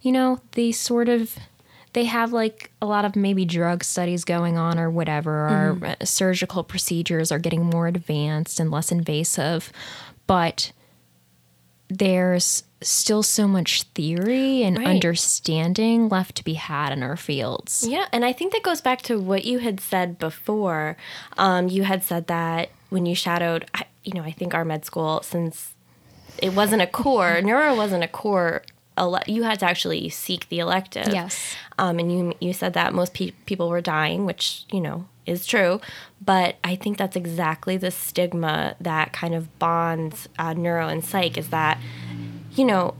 [0.00, 1.36] you know, they sort of
[1.92, 5.84] they have like a lot of maybe drug studies going on or whatever mm-hmm.
[5.84, 9.72] or surgical procedures are getting more advanced and less invasive
[10.26, 10.72] but
[11.88, 14.86] there's still so much theory and right.
[14.86, 17.86] understanding left to be had in our fields.
[17.88, 20.96] Yeah, and I think that goes back to what you had said before.
[21.38, 23.66] Um, you had said that when you shadowed,
[24.04, 25.74] you know, I think our med school, since
[26.38, 28.62] it wasn't a core, neuro wasn't a core.
[28.98, 31.08] Ele- you had to actually seek the elective.
[31.08, 31.54] Yes.
[31.78, 35.46] Um, and you you said that most pe- people were dying, which you know is
[35.46, 35.80] true.
[36.24, 41.36] But I think that's exactly the stigma that kind of bonds uh, neuro and psych
[41.36, 41.78] is that,
[42.52, 42.94] you know,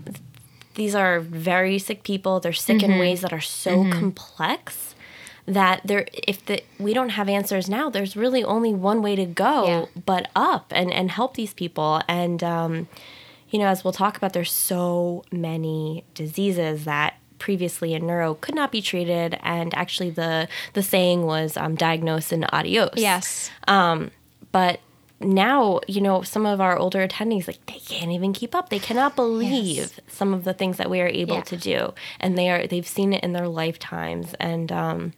[0.74, 2.40] these are very sick people.
[2.40, 2.92] They're sick mm-hmm.
[2.92, 3.92] in ways that are so mm-hmm.
[3.92, 4.94] complex
[5.46, 9.24] that there if the we don't have answers now there's really only one way to
[9.24, 10.02] go yeah.
[10.04, 12.88] but up and and help these people and um
[13.50, 18.54] you know as we'll talk about there's so many diseases that previously in neuro could
[18.54, 19.38] not be treated.
[19.42, 22.94] And actually the the saying was um, diagnose and adios.
[22.96, 23.50] Yes.
[23.68, 24.10] Um,
[24.52, 24.80] but
[25.18, 28.68] now you know some of our older attendees like they can't even keep up.
[28.68, 30.00] They cannot believe yes.
[30.08, 31.42] some of the things that we are able yeah.
[31.42, 31.94] to do.
[32.20, 34.34] And they are they've seen it in their lifetimes.
[34.34, 35.12] And um,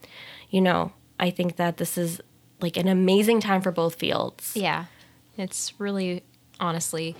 [0.50, 2.22] you know i think that this is
[2.60, 4.52] like an amazing time for both fields.
[4.54, 4.86] Yeah.
[5.36, 6.24] It's really
[6.60, 7.16] honestly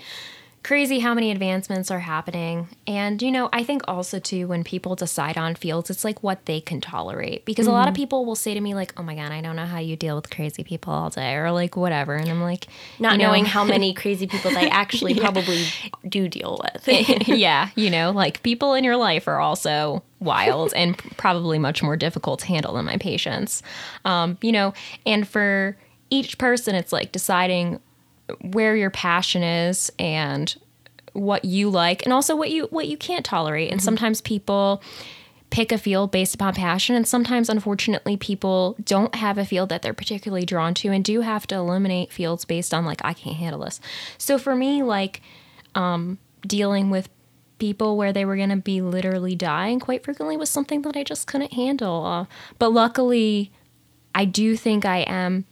[0.63, 2.69] crazy how many advancements are happening.
[2.87, 6.45] And, you know, I think also too, when people decide on fields, it's like what
[6.47, 7.45] they can tolerate.
[7.45, 7.75] Because mm-hmm.
[7.75, 8.03] a lot of mm-hmm.
[8.03, 10.17] people will say to me, like, oh my God, I don't know how you deal
[10.17, 12.15] with crazy people all day or like whatever.
[12.15, 12.67] And I'm like,
[12.99, 15.23] not you know, knowing how many crazy people they actually yeah.
[15.23, 15.65] probably
[16.09, 16.89] do deal with.
[17.29, 17.71] yeah.
[17.75, 22.41] You know, like people in your life are also wild and probably much more difficult
[22.41, 23.63] to handle than my patients.
[24.05, 24.75] Um, you know,
[25.07, 25.77] and for
[26.11, 27.81] each person, it's like deciding
[28.41, 30.57] where your passion is and
[31.13, 33.85] what you like and also what you what you can't tolerate and mm-hmm.
[33.85, 34.83] sometimes people
[35.51, 39.81] pick a field based upon passion and sometimes unfortunately people don't have a field that
[39.81, 43.37] they're particularly drawn to and do have to eliminate fields based on like I can't
[43.37, 43.81] handle this.
[44.19, 45.23] So for me like
[45.75, 47.09] um dealing with
[47.59, 51.03] people where they were going to be literally dying quite frequently was something that I
[51.03, 52.05] just couldn't handle.
[52.05, 52.27] Uh,
[52.59, 53.51] but luckily
[54.15, 55.45] I do think I am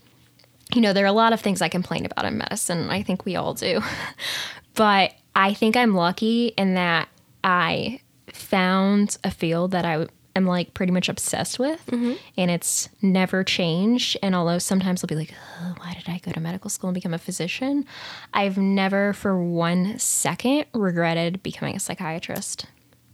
[0.74, 2.90] you know, there are a lot of things I complain about in medicine.
[2.90, 3.80] I think we all do.
[4.74, 7.08] but I think I'm lucky in that
[7.44, 8.00] I
[8.32, 12.12] found a field that I am like pretty much obsessed with mm-hmm.
[12.36, 14.16] and it's never changed.
[14.22, 16.94] And although sometimes I'll be like, oh, why did I go to medical school and
[16.94, 17.86] become a physician?
[18.34, 22.66] I've never for one second regretted becoming a psychiatrist.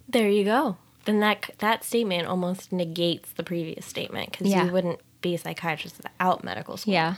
[0.08, 0.76] There you go.
[1.04, 4.64] Then that that statement almost negates the previous statement because yeah.
[4.64, 6.92] you wouldn't be a psychiatrist without medical school.
[6.92, 7.14] Yeah.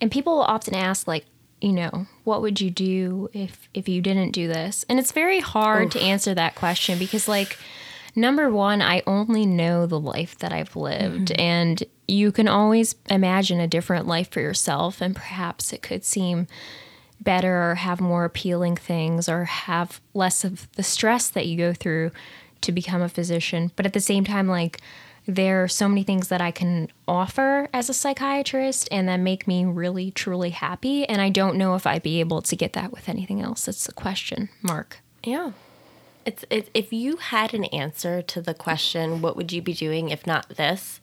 [0.00, 1.26] And people often ask, like,
[1.60, 4.84] you know, what would you do if if you didn't do this?
[4.88, 5.92] And it's very hard Oof.
[5.92, 7.56] to answer that question because, like,
[8.16, 11.40] number one, I only know the life that I've lived, mm-hmm.
[11.40, 16.48] and you can always imagine a different life for yourself, and perhaps it could seem
[17.20, 21.72] better or have more appealing things or have less of the stress that you go
[21.72, 22.10] through
[22.60, 23.70] to become a physician.
[23.76, 24.80] But at the same time, like,
[25.26, 29.46] there are so many things that I can offer as a psychiatrist and that make
[29.46, 31.08] me really, truly happy.
[31.08, 33.66] And I don't know if I'd be able to get that with anything else.
[33.66, 34.98] It's a question mark.
[35.22, 35.52] Yeah.
[36.26, 40.10] It's, it's if you had an answer to the question, what would you be doing
[40.10, 41.00] if not this?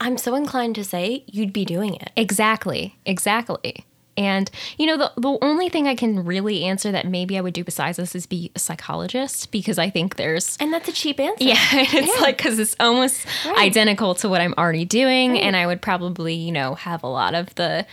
[0.00, 2.12] I'm so inclined to say you'd be doing it.
[2.14, 2.96] Exactly.
[3.04, 3.84] Exactly.
[4.18, 7.54] And, you know, the, the only thing I can really answer that maybe I would
[7.54, 10.56] do besides this is be a psychologist because I think there's.
[10.58, 11.44] And that's a cheap answer.
[11.44, 11.56] Yeah.
[11.72, 12.20] It's yeah.
[12.20, 13.58] like, because it's almost right.
[13.58, 15.32] identical to what I'm already doing.
[15.32, 15.42] Right.
[15.42, 17.86] And I would probably, you know, have a lot of the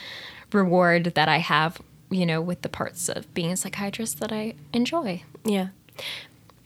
[0.51, 4.55] reward that I have, you know, with the parts of being a psychiatrist that I
[4.73, 5.21] enjoy.
[5.43, 5.67] Yeah.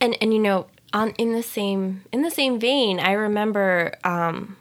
[0.00, 4.56] And, and, you know, on in the same in the same vein, I remember um,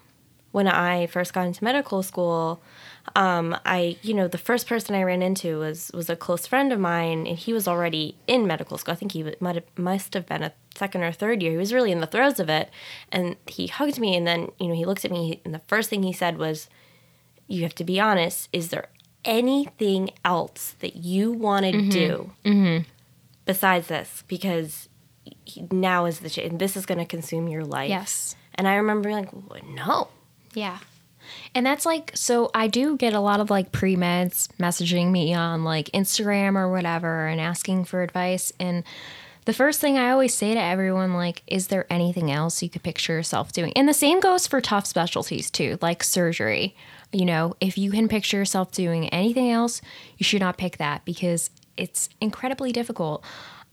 [0.52, 2.62] when I first got into medical school,
[3.16, 6.72] um, I, you know, the first person I ran into was was a close friend
[6.74, 8.92] of mine, and he was already in medical school.
[8.94, 11.52] I think he might have, must have been a second or third year.
[11.52, 12.70] He was really in the throes of it,
[13.12, 15.90] and he hugged me, and then you know he looked at me, and the first
[15.90, 16.70] thing he said was,
[17.48, 18.50] "You have to be honest.
[18.54, 18.88] Is there
[19.26, 21.90] anything else that you want to Mm-hmm.
[21.90, 22.86] do
[23.46, 24.24] besides this?
[24.28, 24.90] Because
[25.72, 28.36] now is the ch- and this is going to consume your life." Yes.
[28.56, 30.10] And I remember being like, "No."
[30.54, 30.80] Yeah.
[31.56, 35.34] And that's like, so I do get a lot of like pre meds messaging me
[35.34, 38.52] on like Instagram or whatever and asking for advice.
[38.60, 38.84] And
[39.46, 42.84] the first thing I always say to everyone, like, is there anything else you could
[42.84, 43.74] picture yourself doing?
[43.74, 46.76] And the same goes for tough specialties too, like surgery.
[47.12, 49.82] You know, if you can picture yourself doing anything else,
[50.18, 53.24] you should not pick that because it's incredibly difficult.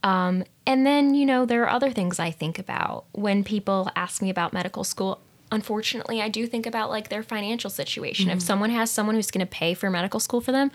[0.02, 4.22] Um, and then, you know, there are other things I think about when people ask
[4.22, 5.20] me about medical school.
[5.52, 8.30] Unfortunately, I do think about like their financial situation.
[8.30, 10.72] If someone has someone who's going to pay for medical school for them,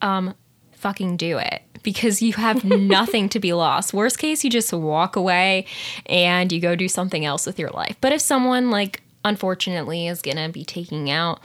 [0.00, 0.34] um,
[0.72, 3.94] fucking do it because you have nothing to be lost.
[3.94, 5.66] Worst case, you just walk away
[6.06, 7.96] and you go do something else with your life.
[8.00, 11.40] But if someone like unfortunately is going to be taking out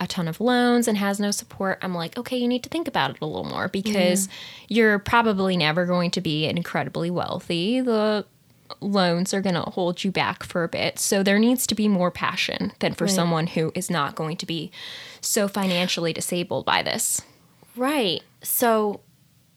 [0.00, 2.86] a ton of loans and has no support, I'm like, okay, you need to think
[2.86, 4.28] about it a little more because
[4.68, 7.80] you're probably never going to be incredibly wealthy.
[7.80, 8.24] The
[8.80, 10.98] loans are going to hold you back for a bit.
[10.98, 14.46] So there needs to be more passion than for someone who is not going to
[14.46, 14.70] be
[15.20, 17.22] so financially disabled by this.
[17.76, 18.22] Right.
[18.42, 19.00] So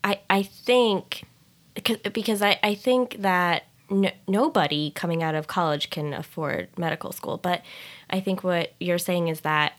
[0.04, 1.24] I I think
[1.74, 7.12] because, because I, I think that n- nobody coming out of college can afford medical
[7.12, 7.62] school, but
[8.10, 9.74] I think what you're saying is that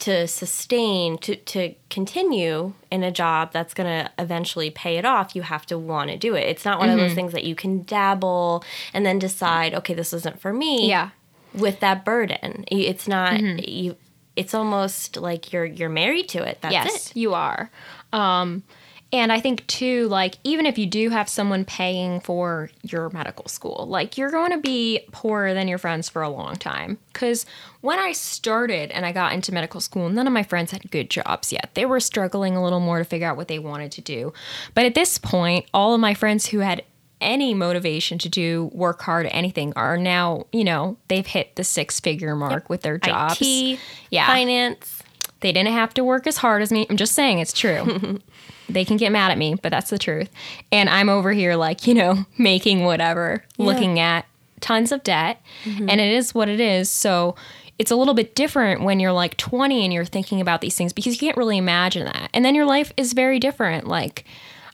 [0.00, 5.34] to sustain to to continue in a job that's going to eventually pay it off
[5.36, 6.40] you have to want to do it.
[6.48, 10.12] It's not one of those things that you can dabble and then decide okay this
[10.12, 11.10] isn't for me Yeah.
[11.54, 12.64] with that burden.
[12.68, 13.96] It's not you
[14.36, 16.58] it's almost like you're you're married to it.
[16.62, 17.16] That's yes, it.
[17.16, 17.70] you are.
[18.12, 18.62] Um,
[19.12, 23.48] and I think too, like even if you do have someone paying for your medical
[23.48, 26.98] school, like you're going to be poorer than your friends for a long time.
[27.12, 27.44] Because
[27.80, 31.10] when I started and I got into medical school, none of my friends had good
[31.10, 31.70] jobs yet.
[31.74, 34.32] They were struggling a little more to figure out what they wanted to do.
[34.74, 36.84] But at this point, all of my friends who had
[37.20, 41.64] any motivation to do work hard at anything are now, you know, they've hit the
[41.64, 43.38] six figure mark with their jobs.
[43.42, 43.78] IT,
[44.10, 44.26] Yeah.
[44.26, 44.99] finance.
[45.40, 46.86] They didn't have to work as hard as me.
[46.88, 48.20] I'm just saying it's true.
[48.68, 50.30] they can get mad at me, but that's the truth.
[50.70, 54.26] And I'm over here, like, you know, making whatever, looking at
[54.60, 55.40] tons of debt.
[55.64, 56.90] And it is what it is.
[56.90, 57.34] So
[57.78, 60.92] it's a little bit different when you're like 20 and you're thinking about these things
[60.92, 62.28] because you can't really imagine that.
[62.34, 63.86] And then your life is very different.
[63.86, 64.26] Like,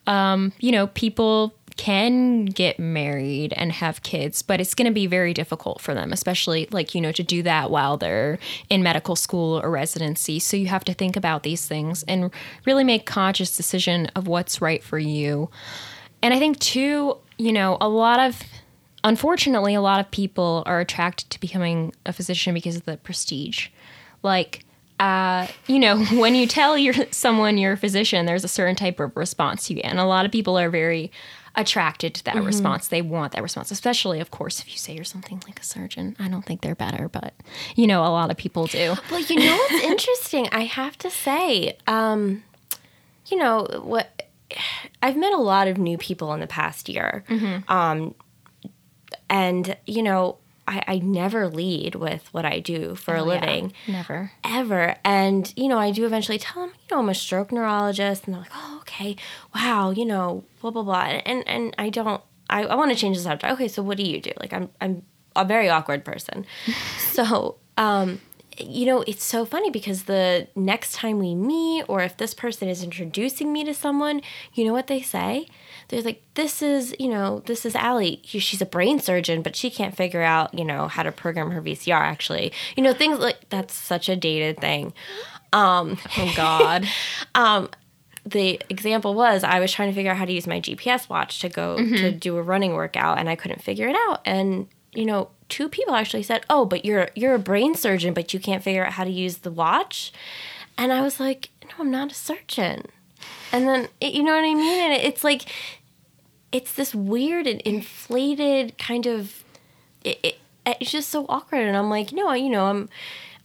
[0.09, 5.07] um, you know, people can get married and have kids, but it's going to be
[5.07, 8.39] very difficult for them, especially like, you know, to do that while they're
[8.71, 10.39] in medical school or residency.
[10.39, 12.31] So you have to think about these things and
[12.65, 15.51] really make conscious decision of what's right for you.
[16.23, 18.43] And I think too, you know, a lot of
[19.05, 23.69] unfortunately a lot of people are attracted to becoming a physician because of the prestige.
[24.23, 24.65] Like
[24.99, 29.01] uh, you know, when you tell your someone you're a physician, there's a certain type
[29.01, 31.11] of response you get, and a lot of people are very
[31.57, 32.89] attracted to that response.
[32.89, 36.15] They want that response, especially, of course, if you say you're something like a surgeon.
[36.19, 37.33] I don't think they're better, but
[37.75, 38.95] you know, a lot of people do.
[39.11, 40.49] Well, you know what's interesting?
[40.53, 42.43] I have to say, um,
[43.29, 44.23] you know what?
[45.03, 47.25] I've met a lot of new people in the past year,
[47.69, 48.15] um,
[49.29, 53.41] and you know, I, I never lead with what I do for a Oh, yeah.
[53.41, 53.73] living.
[53.87, 54.33] Never.
[54.45, 54.97] ever.
[55.05, 58.25] And, you know, I do eventually tell them, you know, I'm a stroke neurologist.
[58.27, 59.17] And they're like, oh, okay.
[59.55, 61.03] Wow, you know, blah, blah, blah.
[61.25, 63.53] And, and I don't, I, I want to change the subject.
[63.53, 64.33] Okay, so what do you do?
[64.41, 65.03] Like, I'm, I'm
[65.37, 66.45] a very awkward person.
[67.13, 68.21] so, um,
[68.59, 72.69] you know, it's so funny because the next time we meet, or if this person
[72.69, 74.23] is introducing me to someone,
[74.55, 75.47] you know what they say?
[75.89, 78.21] They're like, this is, you know, this is Allie.
[78.25, 81.63] She's a brain surgeon, but she can't figure out, you know, how to program her
[81.63, 82.53] VCR, actually.
[82.77, 84.93] You know, things like that's such a dated thing.
[85.53, 86.87] Um, Oh God.
[87.35, 87.69] um,
[88.25, 91.39] the example was I was trying to figure out how to use my GPS watch
[91.41, 94.21] to go to do a running workout, and I couldn't figure it out.
[94.25, 98.35] And you know, two people actually said, "Oh, but you're you're a brain surgeon, but
[98.35, 100.13] you can't figure out how to use the watch."
[100.77, 102.87] And I was like, "No, I'm not a surgeon."
[103.53, 104.91] And then it- you know what I mean?
[104.91, 105.43] And it's like
[106.53, 109.45] it's this weird and inflated kind of
[110.05, 112.89] it, it, it's just so awkward and i'm like no you know i'm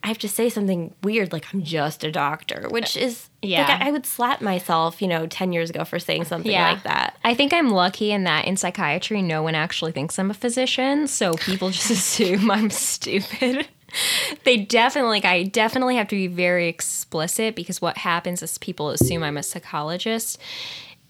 [0.04, 3.62] i have to say something weird like i'm just a doctor which is Yeah.
[3.68, 6.72] like I, I would slap myself you know 10 years ago for saying something Yeah.
[6.72, 10.32] like that I think I'm lucky in that in psychiatry, no one actually thinks I'm
[10.32, 11.06] a physician.
[11.08, 13.68] So people just assume I'm stupid.
[14.44, 18.90] they definitely like I definitely have to be very explicit because what happens is people
[18.90, 20.40] assume I'm a psychologist.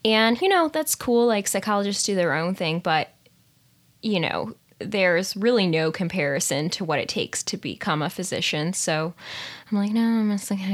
[0.04, 3.10] And you know, that's cool like psychologists do their own thing, but
[4.02, 8.72] you know, there's really no comparison to what it takes to become a physician.
[8.72, 9.14] So
[9.70, 10.72] I'm like, no, I'm a psychiatrist.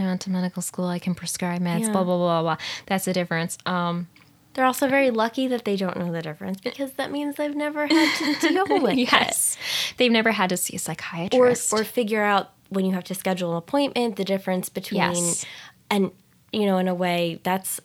[0.00, 0.86] I understand I went to medical school.
[0.86, 1.80] I can prescribe meds.
[1.80, 1.90] Yeah.
[1.92, 2.56] Blah blah blah blah.
[2.86, 3.58] That's the difference.
[3.66, 4.06] Um,
[4.54, 7.88] They're also very lucky that they don't know the difference because that means they've never
[7.88, 8.98] had to deal with it.
[8.98, 9.56] yes,
[9.96, 10.80] they've never had to see a it.
[10.80, 11.72] Or, psychiatrist.
[11.72, 15.44] or figure out when you have to schedule an appointment the difference between Yes.
[15.90, 16.12] and
[16.52, 17.80] you know in a way that's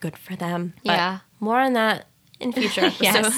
[0.00, 0.74] good for them.
[0.84, 1.18] But Yeah.
[1.40, 2.06] More on that
[2.40, 2.90] in future.
[3.00, 3.34] Yes.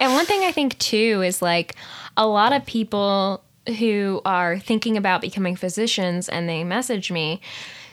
[0.00, 1.76] and one thing I think too is like
[2.16, 3.42] a lot of people
[3.78, 7.40] who are thinking about becoming physicians and they message me,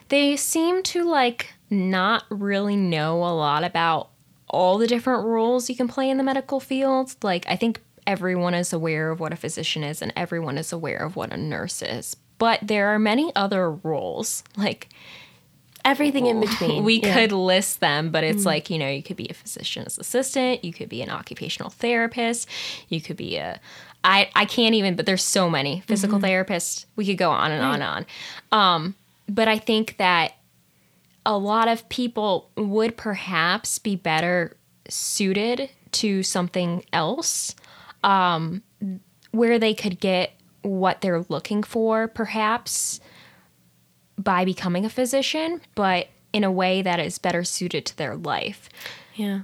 [0.10, 4.10] they seem to like not really know a lot about
[4.50, 7.16] all the different roles you can play in the medical field.
[7.22, 10.98] Like I think everyone is aware of what a physician is and everyone is aware
[10.98, 12.16] of what a nurse is.
[12.40, 14.44] But there are many other roles.
[14.58, 14.90] Like
[15.86, 16.84] Everything in between.
[16.84, 17.14] we Yeah.
[17.14, 20.74] could list them, but it's like, you know, you could be a physician's assistant, you
[20.74, 22.48] could be an occupational therapist,
[22.90, 23.60] you could be a
[24.04, 26.86] I I can't even, but there's so many physical therapists.
[26.96, 28.06] We could go on and on and on.
[28.52, 28.96] Um,
[29.28, 30.34] but I think that
[31.26, 34.56] a lot of people would perhaps be better
[34.88, 37.56] suited to something else
[38.04, 38.64] um,
[39.32, 43.00] where they could get what they're looking for, perhaps
[44.20, 48.70] by becoming a physician, but in a way that is better suited to their life.
[49.16, 49.42] Yeah.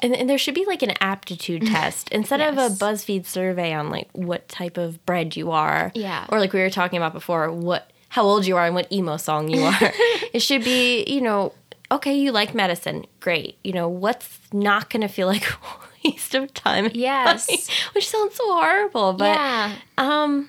[0.00, 3.90] And, and there should be like an aptitude test instead of a BuzzFeed survey on
[3.90, 5.90] like what type of bread you are.
[5.94, 6.26] Yeah.
[6.28, 9.16] Or like we were talking about before, what how old you are and what emo
[9.16, 9.78] song you are.
[10.32, 11.52] it should be, you know,
[11.90, 13.04] okay, you like medicine.
[13.20, 13.58] Great.
[13.64, 15.56] You know, what's not going to feel like a
[16.04, 16.90] waste of time?
[16.94, 17.48] Yes.
[17.94, 19.74] Which sounds so horrible, but yeah.
[19.98, 20.48] um,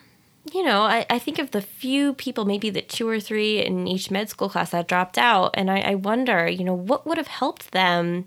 [0.53, 3.87] you know, I, I think of the few people, maybe the two or three in
[3.87, 7.17] each med school class that dropped out, and I, I wonder, you know, what would
[7.17, 8.25] have helped them,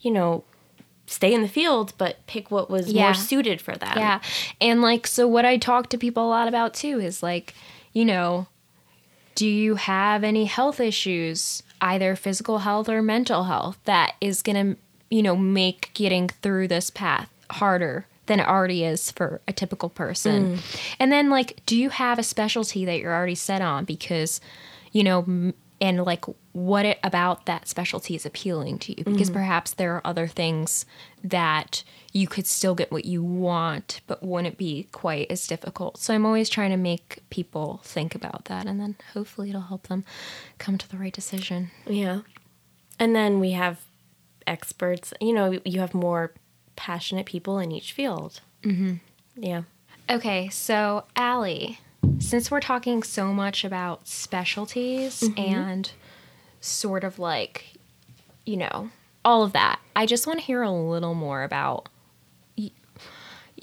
[0.00, 0.44] you know,
[1.06, 3.04] stay in the field, but pick what was Yeah.
[3.04, 3.94] more suited for them.
[3.96, 4.20] Yeah.
[4.60, 7.54] And like, so what I talk to people a lot about too is like,
[7.92, 8.46] you know,
[9.34, 14.74] do you have any health issues, either physical health or mental health, that is going
[14.74, 19.52] to, you know, make getting through this path harder than it already is for a
[19.52, 20.56] typical person?
[20.56, 20.94] Mm.
[21.00, 23.84] And then, like, do you have a specialty that you're already set on?
[23.84, 24.40] Because,
[24.92, 25.52] you know,
[25.82, 29.38] and like what it about that specialty is appealing to you because mm-hmm.
[29.38, 30.84] perhaps there are other things
[31.24, 36.12] that you could still get what you want but wouldn't be quite as difficult so
[36.12, 40.04] i'm always trying to make people think about that and then hopefully it'll help them
[40.58, 42.20] come to the right decision Yeah.
[43.00, 43.80] And then we have
[44.46, 46.32] experts, you know, you have more
[46.80, 48.40] passionate people in each field.
[48.62, 48.94] Mm-hmm.
[49.36, 49.62] Yeah.
[50.10, 51.78] okay so Allie,
[52.18, 55.90] since we're talking so much about specialties and
[56.60, 57.74] sort of like
[58.44, 58.90] you know
[59.24, 61.88] all of that i just want to hear a little more about
[62.56, 62.70] you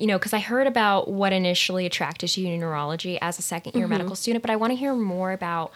[0.07, 3.87] know because i heard about what initially attracted you to neurology as a second year
[3.87, 5.71] medical student but i want to hear more about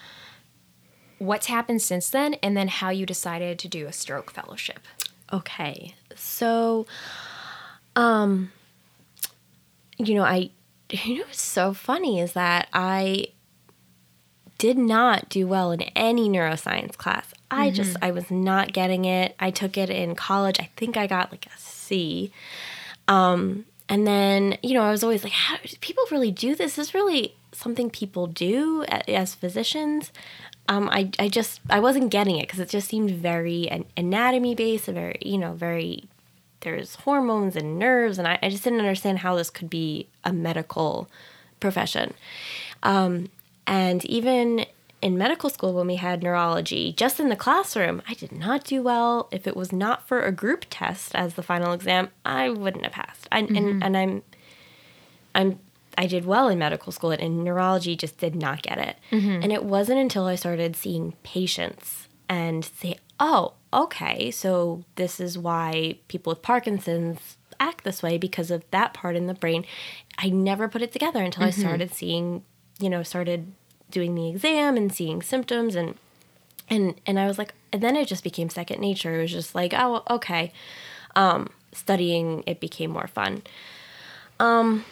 [1.20, 4.80] what's happened since then and then how you decided to do a stroke fellowship
[5.34, 5.96] Okay.
[6.16, 6.86] So,
[7.96, 8.52] um,
[9.98, 10.50] you know, I,
[10.90, 13.28] you know, what's so funny is that I
[14.58, 17.34] did not do well in any neuroscience class.
[17.50, 19.36] I just, I was not getting it.
[19.40, 20.58] I took it in college.
[20.60, 22.32] I think I got like a C.
[23.08, 26.72] Um, and then, you know, I was always like, how do people really do this?
[26.72, 30.14] Is this really something people do as physicians?
[30.70, 34.56] Um, I, I just, I wasn't getting it because it just seemed very an- anatomy
[34.56, 36.06] based, very, you know, very,
[36.62, 38.18] there's hormones and nerves.
[38.18, 41.10] And I, I just didn't understand how this could be a medical
[41.60, 42.14] profession.
[42.84, 43.30] Um,
[43.68, 44.66] and even
[45.02, 48.82] in medical school, when we had neurology, just in the classroom, I did not do
[48.84, 49.28] well.
[49.32, 52.94] If it was not for a group test as the final exam, I wouldn't have
[52.94, 53.28] passed.
[53.32, 54.24] I, and, and I'm,
[55.34, 55.60] I'm,
[55.98, 58.96] I did well in medical school, and in neurology, just did not get it.
[59.44, 65.38] And it wasn't until I started seeing patients and say, oh, okay, so this is
[65.38, 69.66] why people with Parkinson's act this way because of that part in the brain.
[70.18, 72.44] I never put it together until I started seeing,
[72.80, 73.54] you know, started
[73.90, 75.96] doing the exam and seeing symptoms and
[76.70, 79.20] and and I was like and then it just became second nature.
[79.20, 80.52] It was just like, oh, okay.
[81.16, 83.44] Um studying it became more fun.
[84.40, 84.84] Um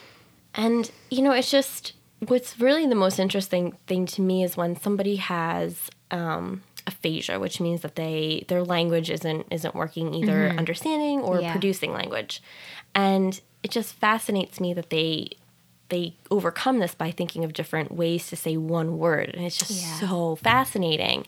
[0.54, 1.94] and you know, it's just
[2.28, 7.60] what's really the most interesting thing to me is when somebody has um aphasia, which
[7.60, 11.52] means that they their language isn't isn't working either understanding or Yeah.
[11.52, 12.42] producing language.
[12.94, 15.30] And it just fascinates me that they
[15.90, 19.70] they overcome this by thinking of different ways to say one word, and it's just
[19.72, 19.98] Yeah.
[20.08, 21.26] so fascinating.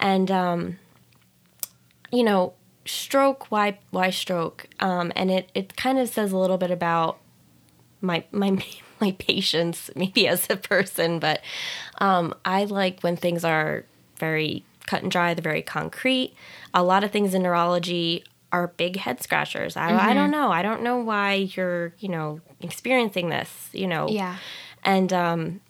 [0.00, 0.78] And um,
[2.10, 2.54] you know,
[2.84, 3.50] stroke.
[3.50, 4.66] Why why stroke?
[4.80, 7.18] Um, and it it kind of says a little bit about
[8.00, 8.58] my my
[9.00, 11.40] my patience maybe as a person but
[11.98, 13.84] um, i like when things are
[14.18, 16.34] very cut and dry they're very concrete
[16.74, 20.60] a lot of things in neurology are big head scratchers I, I don't know i
[20.62, 24.36] don't know why you're you know experiencing this you know Yeah.
[24.84, 25.60] and um,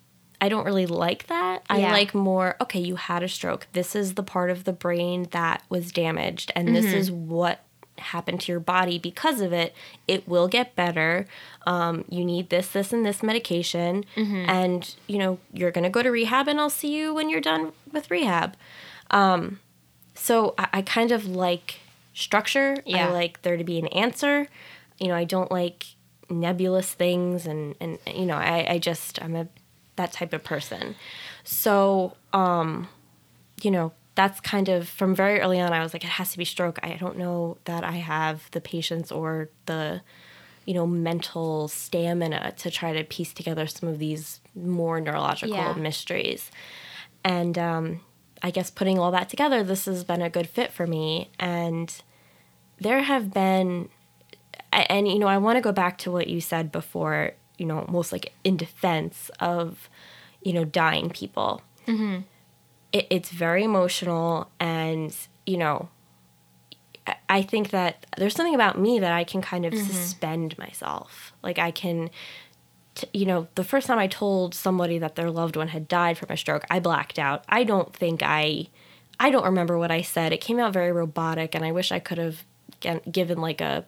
[0.41, 1.63] I don't really like that.
[1.69, 3.65] I like more, okay, you had a stroke.
[3.71, 7.61] This is the part of the brain that was damaged, and this is what
[7.97, 9.73] happened to your body because of it.
[10.05, 11.27] It will get better.
[11.65, 16.09] Um, you need this, this, and this medication, and you know you're gonna go to
[16.11, 18.57] rehab, and I'll see you when you're done with rehab.
[19.11, 19.59] Um,
[20.15, 21.79] so I, I kind of like
[22.13, 22.77] structure.
[22.85, 23.07] Yeah.
[23.07, 24.47] I like there to be an answer.
[24.99, 25.85] You know, I don't like
[26.29, 29.47] nebulous things and and you know, I, I just I'm a
[29.95, 30.95] that type of person.
[31.43, 32.87] So, um,
[33.61, 36.37] you know, that's kind of from very early on I was like, it has to
[36.37, 36.79] be stroke.
[36.81, 40.01] I don't know that I have the patience or the
[40.65, 45.73] you know, mental stamina to try to piece together some of these more neurological Yeah.
[45.73, 46.51] mysteries.
[47.25, 47.99] And um,
[48.43, 51.29] I guess putting all that together, this has been a good fit for me.
[51.39, 51.95] And
[52.79, 53.87] there have been,
[54.71, 57.79] and you know, I want to go back to what you said before, you know,
[57.79, 59.89] almost like in defense of,
[60.41, 61.61] you know, dying people.
[61.87, 62.21] Mm-hmm.
[62.91, 65.15] It, it's very emotional, and
[65.45, 65.87] you know,
[67.07, 69.85] I- I think that there's something about me that I can kind of mm-hmm.
[69.85, 71.31] suspend myself.
[71.41, 72.09] Like I can,
[72.95, 76.17] t- you know, the first time I told somebody that their loved one had died
[76.17, 77.43] from a stroke, I blacked out.
[77.49, 78.67] I don't think I,
[79.19, 80.33] I don't remember what I said.
[80.33, 82.43] It came out very robotic, and I wish I could have
[83.11, 83.85] given like a,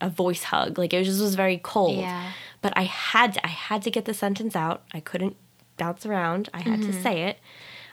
[0.00, 0.78] a voice hug.
[0.78, 1.98] Like it just was very cold.
[1.98, 2.32] Yeah.
[2.62, 4.82] But I had to, I had to get the sentence out.
[4.92, 5.36] I couldn't
[5.76, 6.48] bounce around.
[6.54, 7.38] I had to say it.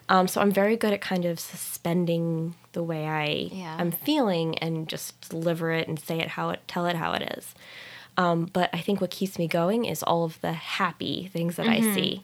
[0.10, 3.78] Um, so I'm very good at kind of suspending the way I Yeah.
[3.80, 7.34] am feeling and just deliver it and say it how it tell it how it
[7.38, 7.54] is.
[8.18, 11.68] Um, but I think what keeps me going is all of the happy things that
[11.68, 12.24] I see.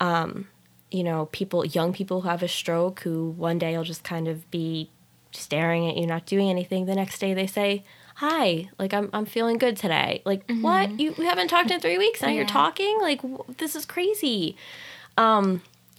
[0.00, 0.48] Um,
[0.90, 4.26] you know, people, young people who have a stroke, who one day will just kind
[4.26, 4.90] of be
[5.32, 6.86] staring at you, not doing anything.
[6.86, 7.84] The next day they say,
[8.16, 10.98] "Hi, like I'm I'm feeling good today." Like what?
[10.98, 12.22] You we haven't talked in three weeks.
[12.22, 12.98] Now you're talking.
[13.02, 14.56] Like w- this is crazy.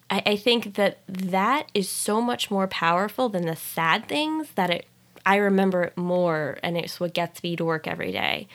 [0.10, 4.70] I, I think that that is so much more powerful than the sad things that
[4.70, 4.86] it
[5.26, 8.48] I remember it more and it's what gets me to work every day.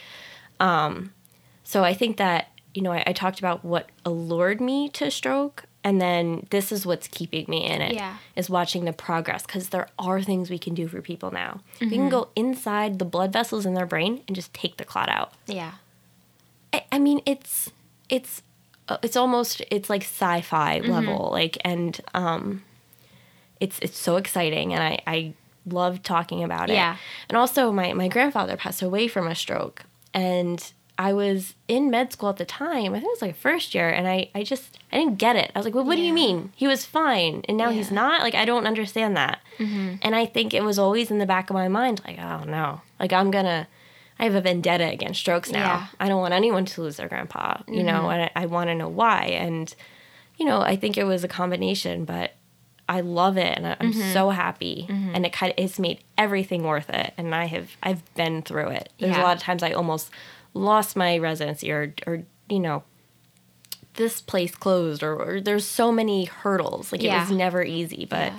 [0.61, 1.13] Um,
[1.65, 5.65] so I think that, you know, I, I talked about what allured me to stroke
[5.87, 7.93] and then this is what's keeping me in it
[8.37, 8.53] is Yeah.
[8.55, 11.61] watching the progress because there are things we can do for people now.
[11.81, 15.11] We can go inside the blood vessels in their brain and just take the clot
[15.11, 15.33] out.
[15.47, 15.73] Yeah.
[16.73, 17.71] I, I mean, it's
[18.09, 18.43] it's
[18.89, 20.91] uh, it's almost it's like sci-fi Mm-hmm.
[20.91, 22.63] level, like, and um,
[23.61, 25.35] it's it's so exciting, and I I
[25.67, 26.75] love talking about it.
[26.75, 26.97] Yeah.
[27.29, 29.85] And also, my my grandfather passed away from a stroke,
[30.15, 32.95] and I was in med school at the time.
[32.95, 35.51] I think it was like first year, and I I just I didn't get it.
[35.55, 36.53] I was like, well, what do you mean?
[36.55, 37.87] He was fine, and now he's Yeah.
[37.87, 37.95] Mm-hmm.
[37.97, 38.23] not.
[38.23, 39.41] Like, I don't understand that.
[39.59, 42.81] And I think it was always in the back of my mind, like, oh no,
[43.01, 43.67] like I'm gonna.
[44.17, 45.59] I have a vendetta against strokes now.
[45.59, 45.77] Yeah.
[45.81, 45.97] Mm-hmm.
[46.03, 48.75] I don't want anyone to lose their grandpa, you know, and I, I want to
[48.77, 49.25] know why.
[49.25, 49.75] And,
[50.37, 52.31] you know, I think it was a combination, but
[52.89, 54.13] I love it and I, I'm Mm-hmm.
[54.13, 54.87] so happy.
[54.89, 57.15] And it kind of, it's made everything worth it.
[57.17, 58.91] And I have, I've been through it.
[58.99, 60.11] There's a lot of times I almost
[60.53, 62.83] lost my residency or, or, you know,
[63.95, 66.93] this place closed or, or there's so many hurdles.
[66.93, 68.39] Like it was never easy, but Yeah.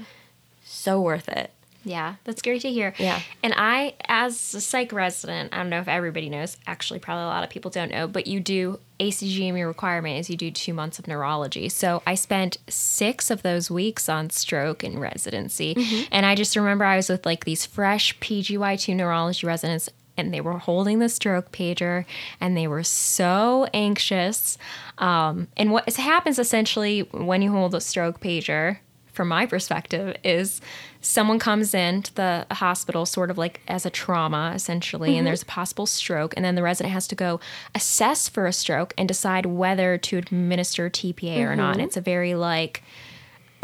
[0.64, 1.52] so worth it.
[1.86, 2.94] Yeah, that's great to hear.
[2.98, 3.22] Yeah.
[3.44, 7.28] And I, as a psych resident, I don't know if everybody knows, actually, probably a
[7.28, 10.98] lot of people don't know, but you do ACGME requirement is you do two months
[10.98, 11.70] of neurology.
[11.70, 15.76] So I spent six of those weeks on stroke in residency.
[16.12, 19.90] And I just remember I was with like these fresh PGY2 neurology residents.
[20.18, 22.06] And they were holding the stroke pager
[22.40, 24.58] and they were so anxious.
[24.98, 28.78] Um, and what happens essentially when you hold a stroke pager,
[29.16, 30.62] from my perspective is
[31.02, 35.46] someone comes into the hospital sort of like as a trauma essentially and there's a
[35.46, 37.40] possible stroke and then the resident has to go
[37.74, 42.02] assess for a stroke and decide whether to administer TPA or not and it's a
[42.02, 42.84] very like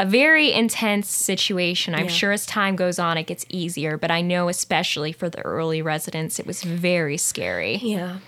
[0.00, 1.94] a very intense situation.
[1.94, 2.10] I'm Yeah.
[2.10, 5.80] sure as time goes on it gets easier, but I know especially for the early
[5.82, 7.76] residents it was very scary.
[7.76, 8.18] Yeah.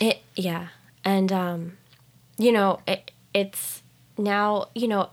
[0.00, 0.68] It yeah.
[1.04, 1.76] And um
[2.38, 3.82] you know, it, it's
[4.16, 5.10] now, you know,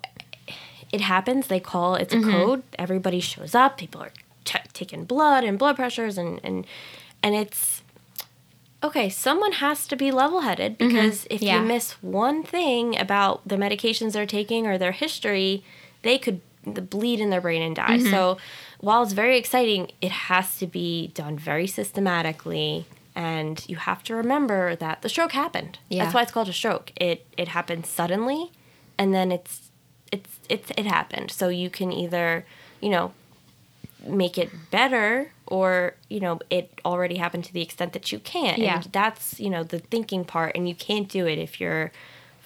[0.92, 4.12] it happens, they call it's a code, everybody shows up, people are
[4.46, 6.66] t- taking blood and blood pressures and and
[7.24, 7.82] and it's
[8.84, 11.60] okay, someone has to be level headed because if Yeah.
[11.62, 15.64] you miss one thing about the medications they're taking or their history,
[16.04, 17.98] they could bleed in their brain and die.
[17.98, 18.12] Mm-hmm.
[18.12, 18.38] So
[18.80, 22.86] while it's very exciting, it has to be done very systematically.
[23.16, 25.80] And you have to remember that the stroke happened.
[25.90, 26.04] Yeah.
[26.04, 26.92] That's why it's called a stroke.
[26.96, 28.52] It it happens suddenly,
[29.00, 29.67] and then it's
[30.12, 31.32] it's it's it happened.
[31.32, 32.46] So you can either,
[32.82, 33.14] you know,
[34.06, 38.58] make it better or you know it already happened to the extent that you can't
[38.60, 38.76] Yeah.
[38.76, 41.92] and that's you know the thinking part and you can't do it if you're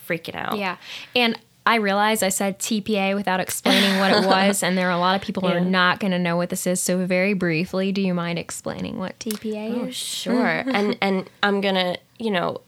[0.07, 0.77] freaking out Yeah.
[1.15, 4.97] And I realized I said TPA without explaining what it was, and there are a
[4.97, 6.81] lot of people who are not going to know what this is.
[6.81, 9.95] So, very briefly, do you mind explaining what TPA Oh, is?
[9.95, 12.61] sure and and i'm gonna you know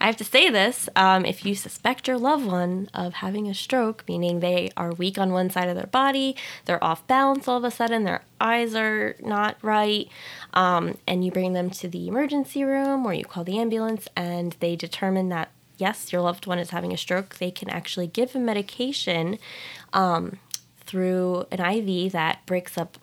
[0.00, 3.54] i have to say this um, if you suspect your loved one of having a
[3.54, 7.56] stroke meaning they are weak on one side of their body they're off balance all
[7.56, 10.08] of a sudden their eyes are not right
[10.54, 14.56] um, and you bring them to the emergency room or you call the ambulance and
[14.60, 18.34] they determine that yes your loved one is having a stroke they can actually give
[18.34, 19.38] a medication
[19.92, 20.38] um,
[20.80, 22.98] through an iv that breaks up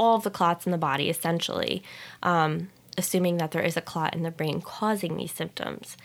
[0.00, 1.82] all the clots in the body, essentially,
[2.22, 5.98] um, assuming that there is a clot in the brain causing these symptoms.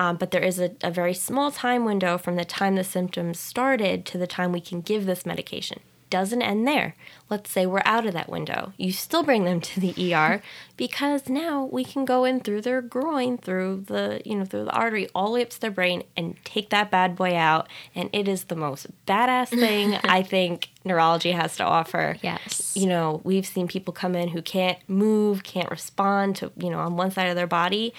[0.00, 3.38] Um, but there is a, a very small time window from the time the symptoms
[3.38, 5.80] started to the time we can give this medication.
[6.08, 6.96] Doesn't end there.
[7.28, 8.72] Let's say we're out of that window.
[8.78, 10.42] You still bring them to the ER
[10.78, 14.72] because now we can go in through their groin, through the you know through the
[14.72, 17.68] artery, all the way up to their brain, and take that bad boy out.
[17.94, 22.72] And it is the most badass thing I think neurology has to offer Yes.
[22.74, 26.78] you know, we've seen people come in who can't move, can't respond to, you know,
[26.78, 27.92] on one side of their body.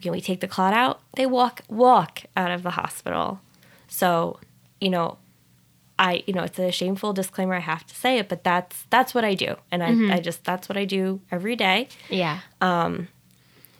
[0.00, 1.00] Can we take the clot out?
[1.16, 3.40] They walk walk out of the hospital.
[3.88, 4.38] So,
[4.80, 5.18] you know,
[5.98, 7.54] I, you know, it's a shameful disclaimer.
[7.54, 10.44] I have to say it, but that's that's what I do, and I, I just
[10.44, 11.88] that's what I do every day.
[12.08, 12.40] Yeah.
[12.60, 13.08] Um.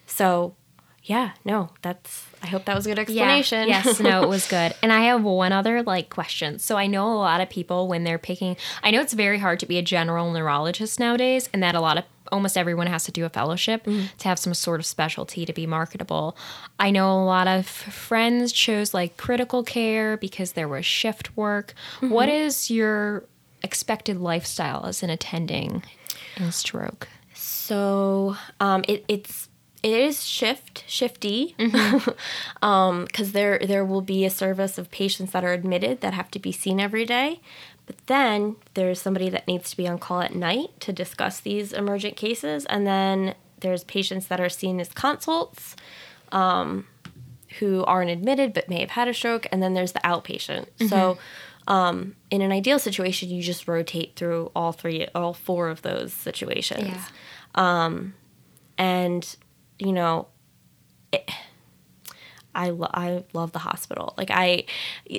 [0.06, 0.56] So,
[1.04, 2.26] yeah, no, that's.
[2.42, 3.68] I hope that was a good explanation.
[3.68, 3.82] Yeah.
[3.84, 4.74] Yes, no, it was good.
[4.82, 6.58] And I have one other like question.
[6.58, 9.58] So I know a lot of people when they're picking I know it's very hard
[9.60, 13.12] to be a general neurologist nowadays and that a lot of almost everyone has to
[13.12, 16.36] do a fellowship to have some sort of specialty to be marketable.
[16.78, 21.74] I know a lot of friends chose like critical care because there was shift work.
[22.00, 23.24] What is your
[23.62, 25.82] expected lifestyle as an attending
[26.36, 27.08] in stroke?
[27.34, 29.48] So um, it, it's
[29.82, 32.08] it is shift shifty because
[32.62, 36.38] um, there there will be a service of patients that are admitted that have to
[36.38, 37.40] be seen every day,
[37.88, 41.72] but then there's somebody that needs to be on call at night to discuss these
[41.72, 45.74] emergent cases, and then there's patients that are seen as consults.
[46.30, 46.86] Um,
[47.60, 50.66] who aren't admitted but may have had a stroke, and then there's the outpatient.
[50.86, 51.16] So,
[51.66, 56.12] um, in an ideal situation, you just rotate through all three, all four of those
[56.12, 56.94] situations
[58.76, 59.36] and
[59.78, 60.28] you know
[61.12, 61.28] it,
[62.54, 64.14] I, lo- I love the hospital.
[64.16, 64.64] Like i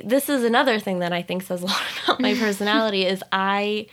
[0.04, 3.88] this is another thing that i think says a lot about my personality is i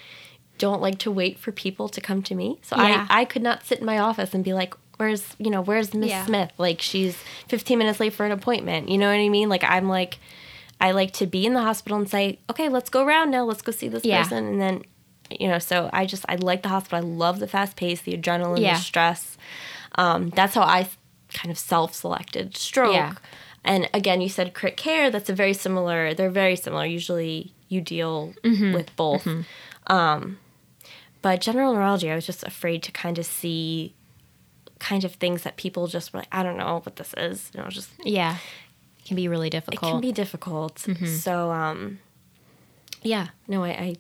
[0.59, 2.59] don't like to wait for people to come to me.
[2.62, 3.07] So Yeah.
[3.11, 5.93] i i could not sit in my office and be like where's you know where's
[5.93, 6.24] miss Yeah.
[6.26, 6.53] smith?
[6.59, 7.16] Like she's
[7.49, 8.89] 15 minutes late for an appointment.
[8.89, 9.49] You know what i mean?
[9.49, 10.18] Like i'm like
[10.80, 13.45] i like to be in the hospital and say okay let's go around now.
[13.45, 14.22] Let's go see this Yeah.
[14.22, 14.47] person.
[14.47, 14.82] And then
[15.30, 16.99] you know so i just i like the hospital.
[16.99, 19.37] I love the fast pace the adrenaline the stress.
[19.97, 20.89] Um, that's how i
[21.33, 23.14] kind of self-selected stroke Yeah.
[23.64, 27.81] and again you said crit care that's a very similar they're very similar usually you
[27.81, 28.72] deal Mm-hmm.
[28.74, 29.27] with both
[29.89, 30.39] um,
[31.22, 33.95] but general neurology i was just afraid to kind of see
[34.79, 37.61] kind of things that people just were like i don't know what this is you
[37.61, 38.37] know just Yeah.
[39.01, 39.83] It can be really difficult.
[39.91, 41.99] it can be difficult so um
[43.03, 43.97] yeah no i, I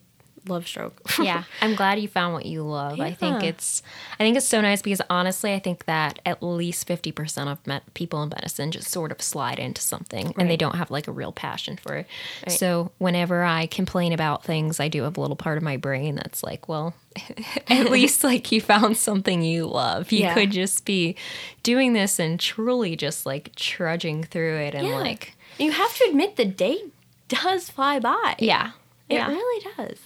[0.48, 1.00] love stroke.
[1.22, 3.00] Yeah i'm glad you found what you love.
[3.00, 3.82] I think it's
[4.18, 7.92] i think it's so nice because honestly i think that at least 50% of met-
[7.94, 11.12] people in medicine just sort of slide into something and they don't have like a
[11.12, 12.06] real passion for it.
[12.46, 12.56] Right.
[12.58, 16.14] so whenever i complain about things i do have a little part of my brain
[16.16, 16.94] that's like well
[17.68, 20.12] at least like you found something you love.
[20.12, 20.34] You Yeah.
[20.34, 21.16] could just be
[21.62, 24.96] doing this and truly just like trudging through it and Yeah.
[24.96, 26.78] like you have to admit the day
[27.28, 28.36] does fly by.
[28.38, 28.72] Yeah
[29.08, 29.28] it yeah.
[29.28, 29.98] really does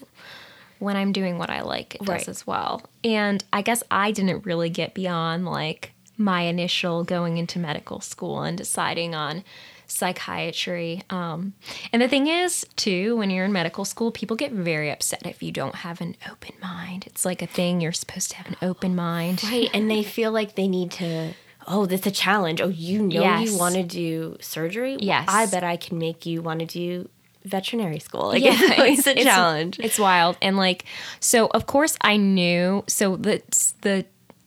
[0.79, 2.19] when I'm doing what I like, it Right.
[2.21, 2.83] does as well.
[3.05, 8.41] And I guess I didn't really get beyond like my initial going into medical school
[8.43, 9.45] and deciding on
[9.87, 11.03] psychiatry.
[11.11, 11.55] Um,
[11.93, 15.43] and the thing is, too, when you're in medical school, people get very upset if
[15.43, 17.05] you don't have an open mind.
[17.07, 19.43] It's like a thing you're supposed to have an open mind.
[19.45, 21.35] Right, and they feel like they need to.
[21.67, 22.61] Oh, that's a challenge.
[22.61, 23.51] Oh, you know Yes.
[23.53, 24.97] you want to do surgery.
[24.99, 25.27] Yes.
[25.29, 27.09] I bet I can make you want to do
[27.45, 28.29] veterinary school.
[28.29, 29.79] Like Yeah, it's always a challenge.
[29.79, 30.37] It's wild.
[30.43, 30.85] And like,
[31.21, 32.85] so of course I knew.
[32.87, 33.43] So the
[33.83, 34.05] the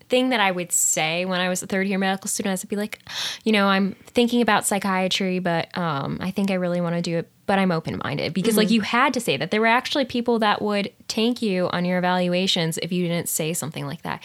[0.09, 2.67] thing that I would say when I was a third year medical student is to
[2.67, 2.99] be like,
[3.43, 7.17] you know, I'm thinking about psychiatry, but um, I think I really want to do
[7.17, 10.05] it, but I'm open minded because like you had to say that there were actually
[10.05, 14.21] people that would tank you on your evaluations if you didn't say something like that.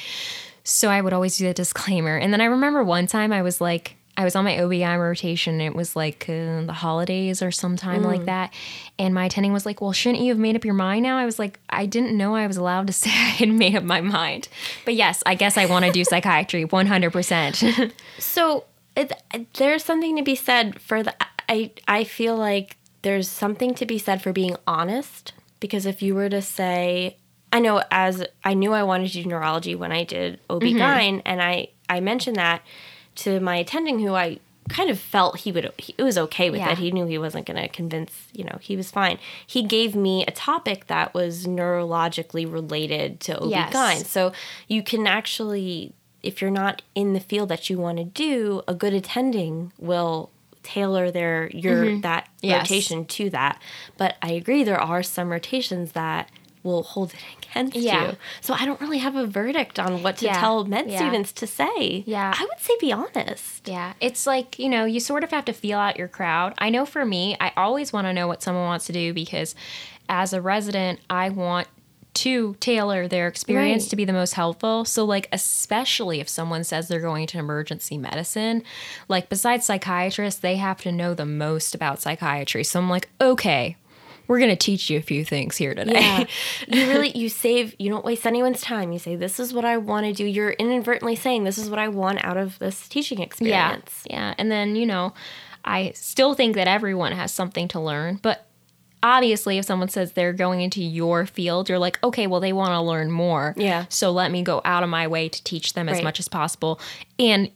[0.63, 2.19] So I would always do the disclaimer.
[2.19, 5.61] And then I remember one time I was like, I was on my OB/GYN rotation.
[5.61, 8.53] It was like uh, the holidays or sometime like that.
[8.99, 11.17] And my attending was like, Well, shouldn't you have made up your mind now?
[11.17, 13.85] I was like, I didn't know I was allowed to say I had made up
[13.85, 14.49] my mind.
[14.85, 17.93] But yes, I guess I want to do psychiatry 100%.
[18.19, 18.65] So
[18.97, 19.13] it,
[19.55, 21.15] there's something to be said for the.
[21.49, 26.17] I I feel like there's something to be said for being honest because if you
[26.17, 27.17] were to say,
[27.53, 31.41] I know as I knew I wanted to do neurology when I did OB/GYN, and
[31.41, 32.63] I I mentioned that
[33.19, 34.39] to my attending who I
[34.69, 36.73] kind of felt he would he was okay with Yeah.
[36.73, 36.79] it.
[36.79, 39.19] He knew he wasn't going to convince, you know, he was fine.
[39.47, 43.51] He gave me a topic that was neurologically related to OB/GYN.
[43.51, 44.11] Yes.
[44.11, 44.33] So
[44.67, 45.93] you can actually
[46.23, 50.31] if you're not in the field that you want to do, a good attending will
[50.65, 52.47] tailor their your that Mm-hmm.
[52.47, 52.63] Yes.
[52.71, 53.61] rotation to that.
[53.97, 56.29] But I agree there are some rotations that
[56.69, 58.11] will hold it against Yeah.
[58.11, 58.17] you.
[58.41, 60.39] So I don't really have a verdict on what to Yeah.
[60.41, 60.99] tell med Yeah.
[60.99, 62.05] students to say.
[62.07, 62.33] Yeah.
[62.37, 63.67] I would say be honest.
[63.67, 66.55] Yeah, it's like, you know, you sort of have to feel out your crowd.
[66.59, 69.55] I know for me, I always want to know what someone wants to do because
[70.09, 71.67] as a resident, I want
[72.15, 73.91] to tailor their experience Right.
[73.91, 74.85] to be the most helpful.
[74.85, 78.65] So, like, especially if someone says they're going to emergency medicine,
[79.07, 82.65] like, besides psychiatrists, they have to know the most about psychiatry.
[82.65, 83.77] So, I'm like, okay,
[84.29, 85.93] we're going to teach you a few things here today.
[85.93, 86.25] Yeah.
[86.69, 88.93] you really you save you don't waste anyone's time.
[88.93, 90.25] You say this is what I want to do.
[90.25, 94.05] You're inadvertently saying this is what I want out of this teaching experience.
[94.09, 94.29] Yeah.
[94.29, 95.15] Yeah, And then, you know,
[95.65, 98.47] I still think that everyone has something to learn, but
[99.03, 102.71] obviously if someone says they're going into your field, you're like, okay, well they want
[102.71, 103.55] to learn more.
[103.57, 103.87] Yeah.
[103.89, 106.81] So let me go out of my way to teach them as much as possible
[107.19, 107.51] and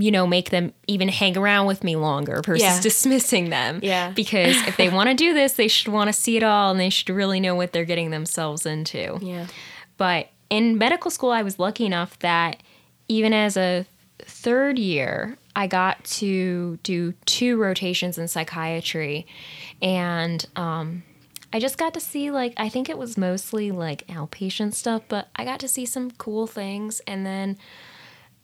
[0.00, 2.80] you know, make them even hang around with me longer versus Yeah.
[2.80, 3.80] dismissing them.
[3.82, 4.10] Yeah.
[4.10, 6.80] Because if they want to do this, they should want to see it all and
[6.80, 9.18] they should really know what they're getting themselves into.
[9.20, 9.46] Yeah.
[9.96, 12.62] But in medical school, I was lucky enough that
[13.08, 13.86] even as a
[14.18, 19.26] third year, I got to do two rotations in psychiatry.
[19.80, 21.02] And um,
[21.52, 25.28] I just got to see, like, I think it was mostly like outpatient stuff, but
[25.36, 27.00] I got to see some cool things.
[27.06, 27.58] And then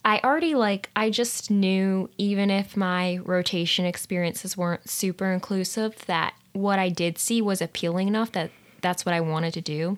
[0.05, 6.33] I already, like, I just knew, even if my rotation experiences weren't super inclusive, that
[6.53, 9.97] what I did see was appealing enough that that's what I wanted to do.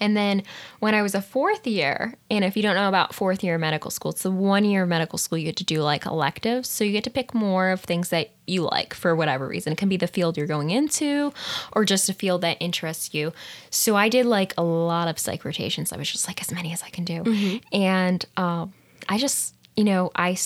[0.00, 0.42] And then
[0.80, 3.90] when I was a fourth year, and if you don't know about fourth year medical
[3.90, 6.68] school, it's the one year medical school you get to do like electives.
[6.68, 9.72] So you get to pick more of things that you like for whatever reason.
[9.72, 11.32] It can be the field you're going into
[11.72, 13.32] or just a field that interests you.
[13.70, 15.92] So I did like a lot of psych rotations.
[15.92, 17.60] I was just like as many as I can do.
[17.72, 18.72] And um,
[19.08, 20.36] I just, you know, I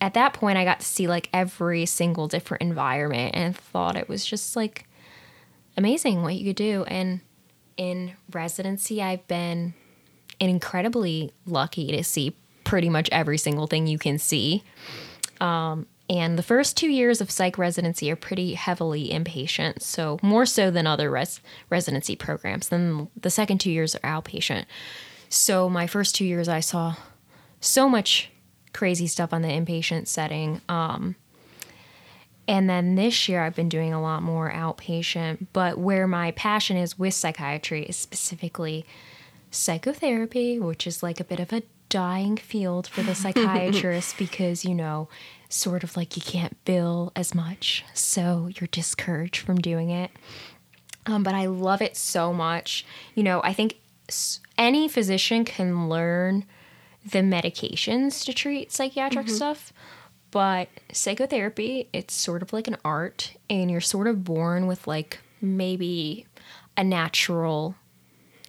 [0.00, 4.08] At that point, I got to see like every single different environment and thought it
[4.08, 4.86] was just like
[5.76, 6.84] amazing what you could do.
[6.84, 7.20] And
[7.76, 9.74] in residency, I've been
[10.40, 14.62] incredibly lucky to see pretty much every single thing you can see.
[15.40, 20.46] Um, and the first two years of psych residency are pretty heavily inpatient, so more
[20.46, 21.40] so than other res-
[21.70, 22.68] residency programs.
[22.68, 24.64] Then the second two years are outpatient.
[25.28, 26.94] So my first two years, I saw
[27.60, 28.30] so much
[28.72, 30.60] crazy stuff on the inpatient setting.
[30.68, 31.16] Um,
[32.46, 35.48] and then this year, I've been doing a lot more outpatient.
[35.52, 38.86] But where my passion is with psychiatry is specifically
[39.50, 44.74] psychotherapy, which is like a bit of a dying field for the psychiatrist because, you
[44.74, 45.08] know,
[45.48, 47.84] sort of like you can't bill as much.
[47.92, 50.10] So you're discouraged from doing it.
[51.04, 52.84] Um, but I love it so much.
[53.14, 53.76] You know, I think
[54.56, 56.44] any physician can learn
[57.04, 59.34] the medications to treat psychiatric mm-hmm.
[59.34, 59.72] stuff,
[60.30, 65.18] but psychotherapy, it's sort of like an art, and you're sort of born with like
[65.40, 66.26] maybe
[66.76, 67.74] a natural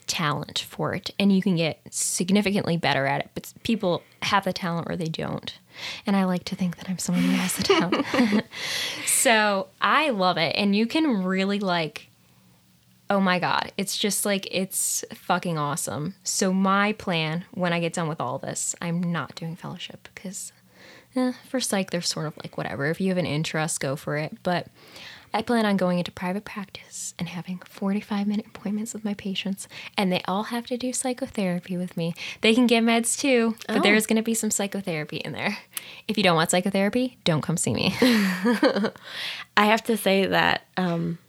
[0.08, 3.30] talent for it, and you can get significantly better at it.
[3.34, 5.58] But people have the talent or they don't.
[6.06, 8.06] And I like to think that I'm someone who has the talent.
[9.06, 10.56] so I love it.
[10.58, 12.09] And you can really like
[13.10, 16.16] oh my god it's just like it's fucking awesome.
[16.24, 20.52] So my plan when i get done with all this i'm not doing fellowship because
[21.16, 22.86] eh, for psych they're sort of like whatever.
[22.88, 24.38] If you have an interest go for it.
[24.44, 24.68] But
[25.32, 29.68] i plan on going into private practice and having 45 minute appointments with my patients
[29.96, 32.14] and they all have to do psychotherapy with me.
[32.42, 33.82] They can get meds too but Oh.
[33.82, 35.58] there's going to be some psychotherapy in there.
[36.08, 37.96] If you don't want psychotherapy don't come see me.
[39.58, 41.20] I have to say that um,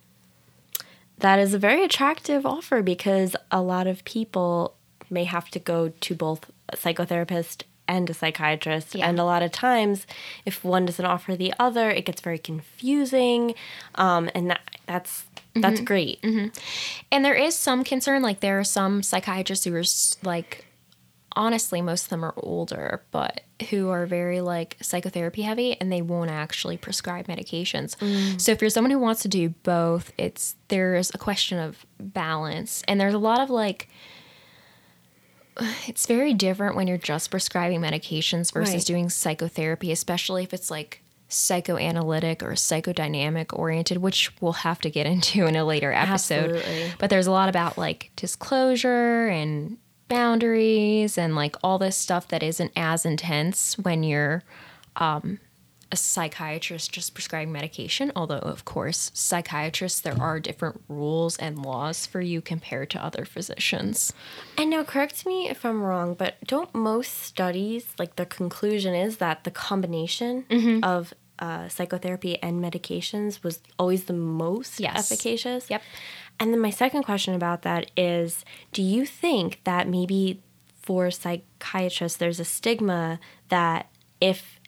[1.20, 4.76] that is a very attractive offer because a lot of people
[5.08, 8.94] may have to go to both a psychotherapist and a psychiatrist.
[8.94, 9.08] Yeah.
[9.08, 10.06] And a lot of times,
[10.44, 13.54] if one doesn't offer the other, it gets very confusing.
[13.96, 16.24] Um, and that, that's that's great.
[17.10, 19.82] And there is some concern, like there are some psychiatrists who are
[20.22, 20.64] like,
[21.32, 26.00] honestly, most of them are older, but who are very like psychotherapy heavy and they
[26.02, 27.96] won't actually prescribe medications.
[27.96, 28.40] Mm.
[28.40, 32.82] So if you're someone who wants to do both, it's there's a question of balance.
[32.88, 33.88] And there's a lot of like,
[35.86, 38.84] it's very different when you're just prescribing medications versus Right.
[38.86, 45.06] doing psychotherapy, especially if it's like psychoanalytic or psychodynamic oriented, which we'll have to get
[45.14, 46.56] into in a later episode.
[46.56, 46.92] Absolutely.
[46.98, 49.76] But there's a lot about like disclosure and
[50.10, 54.42] boundaries and like all this stuff that isn't as intense when you're
[54.96, 55.38] um,
[55.92, 58.12] a psychiatrist just prescribing medication.
[58.14, 63.24] Although, of course, psychiatrists, there are different rules and laws for you compared to other
[63.24, 64.12] physicians.
[64.58, 69.16] And now, correct me if I'm wrong, but don't most studies, like the conclusion is
[69.18, 70.84] that the combination Mm-hmm.
[70.84, 75.10] of uh, psychotherapy and medications was always the most Yes.
[75.10, 75.70] efficacious?
[75.70, 75.82] Yep.
[76.40, 80.40] And then my second question about that is do you think that maybe
[80.80, 83.20] for psychiatrists there's a stigma
[83.50, 84.58] that if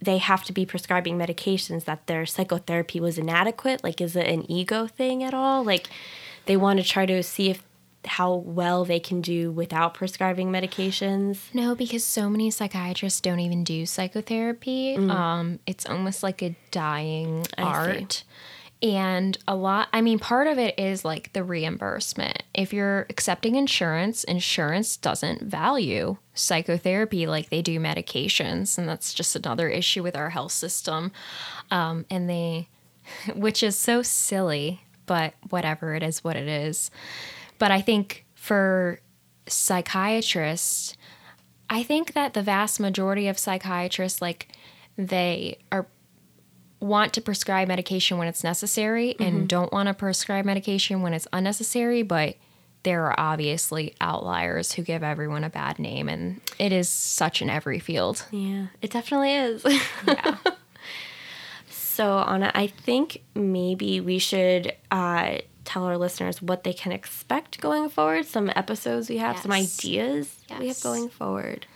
[0.00, 3.84] they have to be prescribing medications that their psychotherapy was inadequate?
[3.84, 5.64] Like is it an ego thing at all?
[5.64, 5.88] Like
[6.46, 7.62] they want to try to see if
[8.06, 11.38] how well they can do without prescribing medications?
[11.54, 14.96] No, because so many psychiatrists don't even do psychotherapy.
[14.96, 18.24] Um, it's almost like a dying I see.
[18.84, 22.42] And a lot, I mean, part of it is like the reimbursement.
[22.52, 28.76] If you're accepting insurance, insurance doesn't value psychotherapy like they do medications.
[28.76, 31.12] And that's just another issue with our health system.
[31.70, 32.68] Um, and they,
[33.34, 36.90] which is so silly, but whatever, it is what it is.
[37.58, 39.00] But I think for
[39.46, 40.94] psychiatrists,
[41.70, 44.48] I think that the vast majority of psychiatrists, like,
[44.96, 45.86] they are
[46.84, 51.26] want to prescribe medication when it's necessary and don't want to prescribe medication when it's
[51.32, 52.36] unnecessary, but
[52.82, 57.48] there are obviously outliers who give everyone a bad name, and it is such in
[57.48, 58.26] every field.
[58.30, 59.64] yeah it definitely is
[60.06, 60.36] Yeah.
[61.70, 67.60] So, Anna, I think maybe we should uh, tell our listeners what they can expect
[67.60, 68.26] going forward.
[68.26, 71.66] Some episodes we have, some ideas that we have going forward.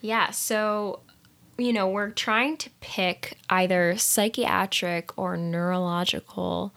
[0.00, 1.00] Yeah, so
[1.58, 6.72] you know, we're trying to pick either psychiatric or neurological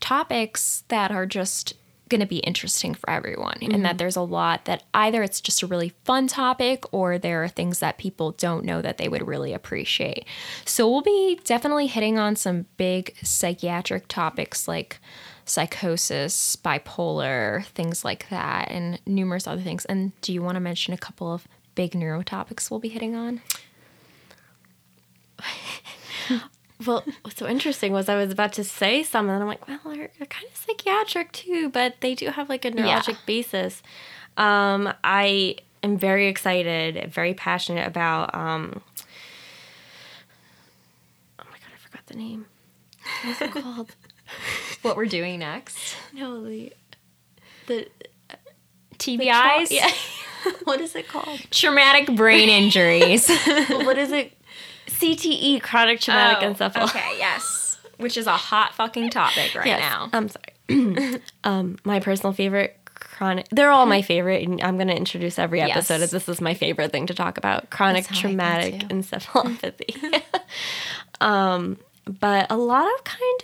[0.00, 1.74] topics that are just
[2.12, 3.96] going to be interesting for everyone and that mm-hmm.
[3.96, 7.78] there's a lot that either it's just a really fun topic or there are things
[7.78, 10.26] that people don't know that they would really appreciate.
[10.66, 15.00] So we'll be definitely hitting on some big psychiatric topics like
[15.46, 19.86] psychosis, bipolar, things like that and numerous other things.
[19.86, 23.16] And do you want to mention a couple of big neuro topics we'll be hitting
[23.16, 23.40] on?
[26.86, 29.78] Well, what's so interesting was I was about to say something, and I'm like, well,
[29.84, 33.82] they're, they're kind of psychiatric too, but they do have like a neurologic basis.
[34.36, 38.34] Um, I am very excited, very passionate about.
[38.34, 38.82] Um,
[41.38, 42.46] oh my god, I forgot the name.
[43.24, 43.94] What's it called?
[44.82, 45.94] What we're doing next?
[46.12, 46.72] no, the
[47.66, 47.86] the
[48.98, 49.70] TBIs?
[49.70, 49.90] Yeah.
[50.64, 51.40] what is it called?
[51.50, 53.28] Traumatic brain injuries.
[53.68, 54.32] what is it?
[55.00, 56.72] CTE, chronic traumatic encephalopathy.
[56.80, 57.78] Oh, Okay, yes.
[57.98, 60.10] Which is a hot fucking topic right Yes, now.
[60.12, 61.20] I'm sorry.
[61.44, 63.46] um, my personal favorite chronic.
[63.50, 66.02] They're all my favorite, and I'm going to introduce every episode Yes.
[66.04, 68.74] as this is my favorite thing to talk about: chronic That's how I feel, traumatic
[68.88, 70.22] encephalopathy.
[71.20, 73.40] um, but a lot of kind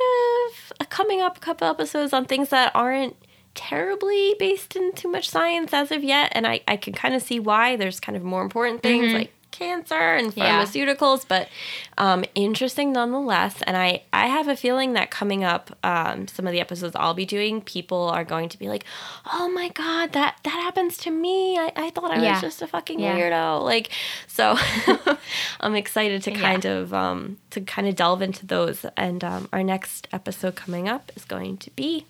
[0.48, 3.16] of uh, coming up a couple episodes on things that aren't
[3.54, 7.22] terribly based in too much science as of yet, and I I can kind of
[7.22, 7.76] see why.
[7.76, 10.38] There's kind of more important things like cancer and Mm-hmm.
[10.40, 10.64] Yeah.
[10.64, 11.48] pharmaceuticals, but
[11.96, 13.60] um, interesting nonetheless.
[13.62, 17.14] And I, I have a feeling that coming up, um, some of the episodes I'll
[17.14, 18.84] be doing, people are going to be like,
[19.32, 21.58] "Oh my god, that that happens to me.
[21.58, 22.32] I, I thought I Yeah.
[22.34, 23.16] was just a fucking Yeah.
[23.16, 23.90] weirdo." Like,
[24.26, 24.56] so
[25.60, 28.84] I'm excited to kind of um, to kind of delve into those.
[28.96, 32.04] And um, our next episode coming up is going to be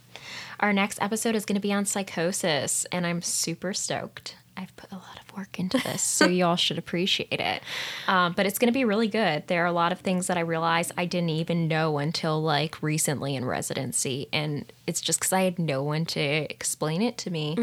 [0.61, 4.35] Our next episode is going to be on psychosis, and I'm super stoked.
[4.59, 7.63] I've put a lot of work into this, so y'all should appreciate it.
[8.09, 9.47] Um, but it's going to be really good.
[9.47, 12.83] There are a lot of things that I realized I didn't even know until like
[12.83, 17.31] recently in residency, and it's just because I had no one to explain it to
[17.31, 17.55] me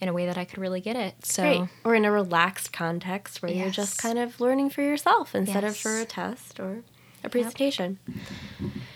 [0.00, 1.24] in a way that I could really get it.
[1.26, 5.64] So or in a relaxed context where you're just kind of learning for yourself instead
[5.64, 6.82] of for a test or
[7.22, 7.98] a presentation.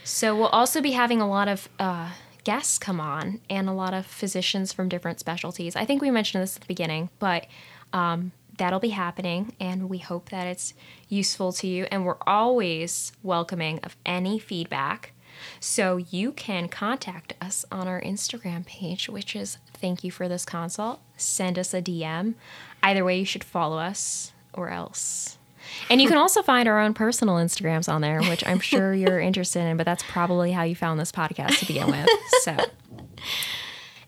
[0.05, 2.11] So we'll also be having a lot of uh,
[2.47, 5.74] guests come on and a lot of physicians from different specialties.
[5.74, 7.49] I think we mentioned this at the beginning, but
[7.92, 10.72] um, that'll be happening, and we hope that it's
[11.09, 11.88] useful to you.
[11.90, 15.12] And we're always welcoming of any feedback.
[15.59, 20.44] So you can contact us on our Instagram page, which is thank you for this
[20.44, 21.01] consult.
[21.16, 22.34] Send us a DM.
[22.80, 25.36] Either way, you should follow us or else.
[25.89, 29.20] And you can also find our own personal Instagrams on there, which I'm sure you're
[29.20, 32.09] interested in, but that's probably how you found this podcast to begin with.
[32.43, 32.57] So,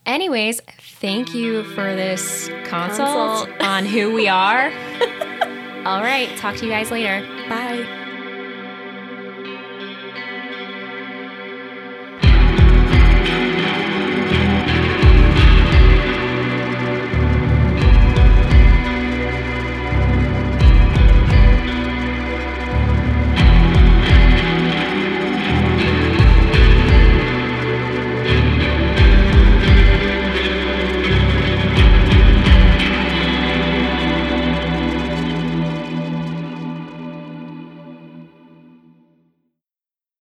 [0.07, 0.61] anyways,
[1.01, 3.63] thank you for this consult, Consult.
[3.63, 4.67] on who we are.
[5.87, 7.21] All right, talk to you guys later.
[7.49, 8.08] Bye.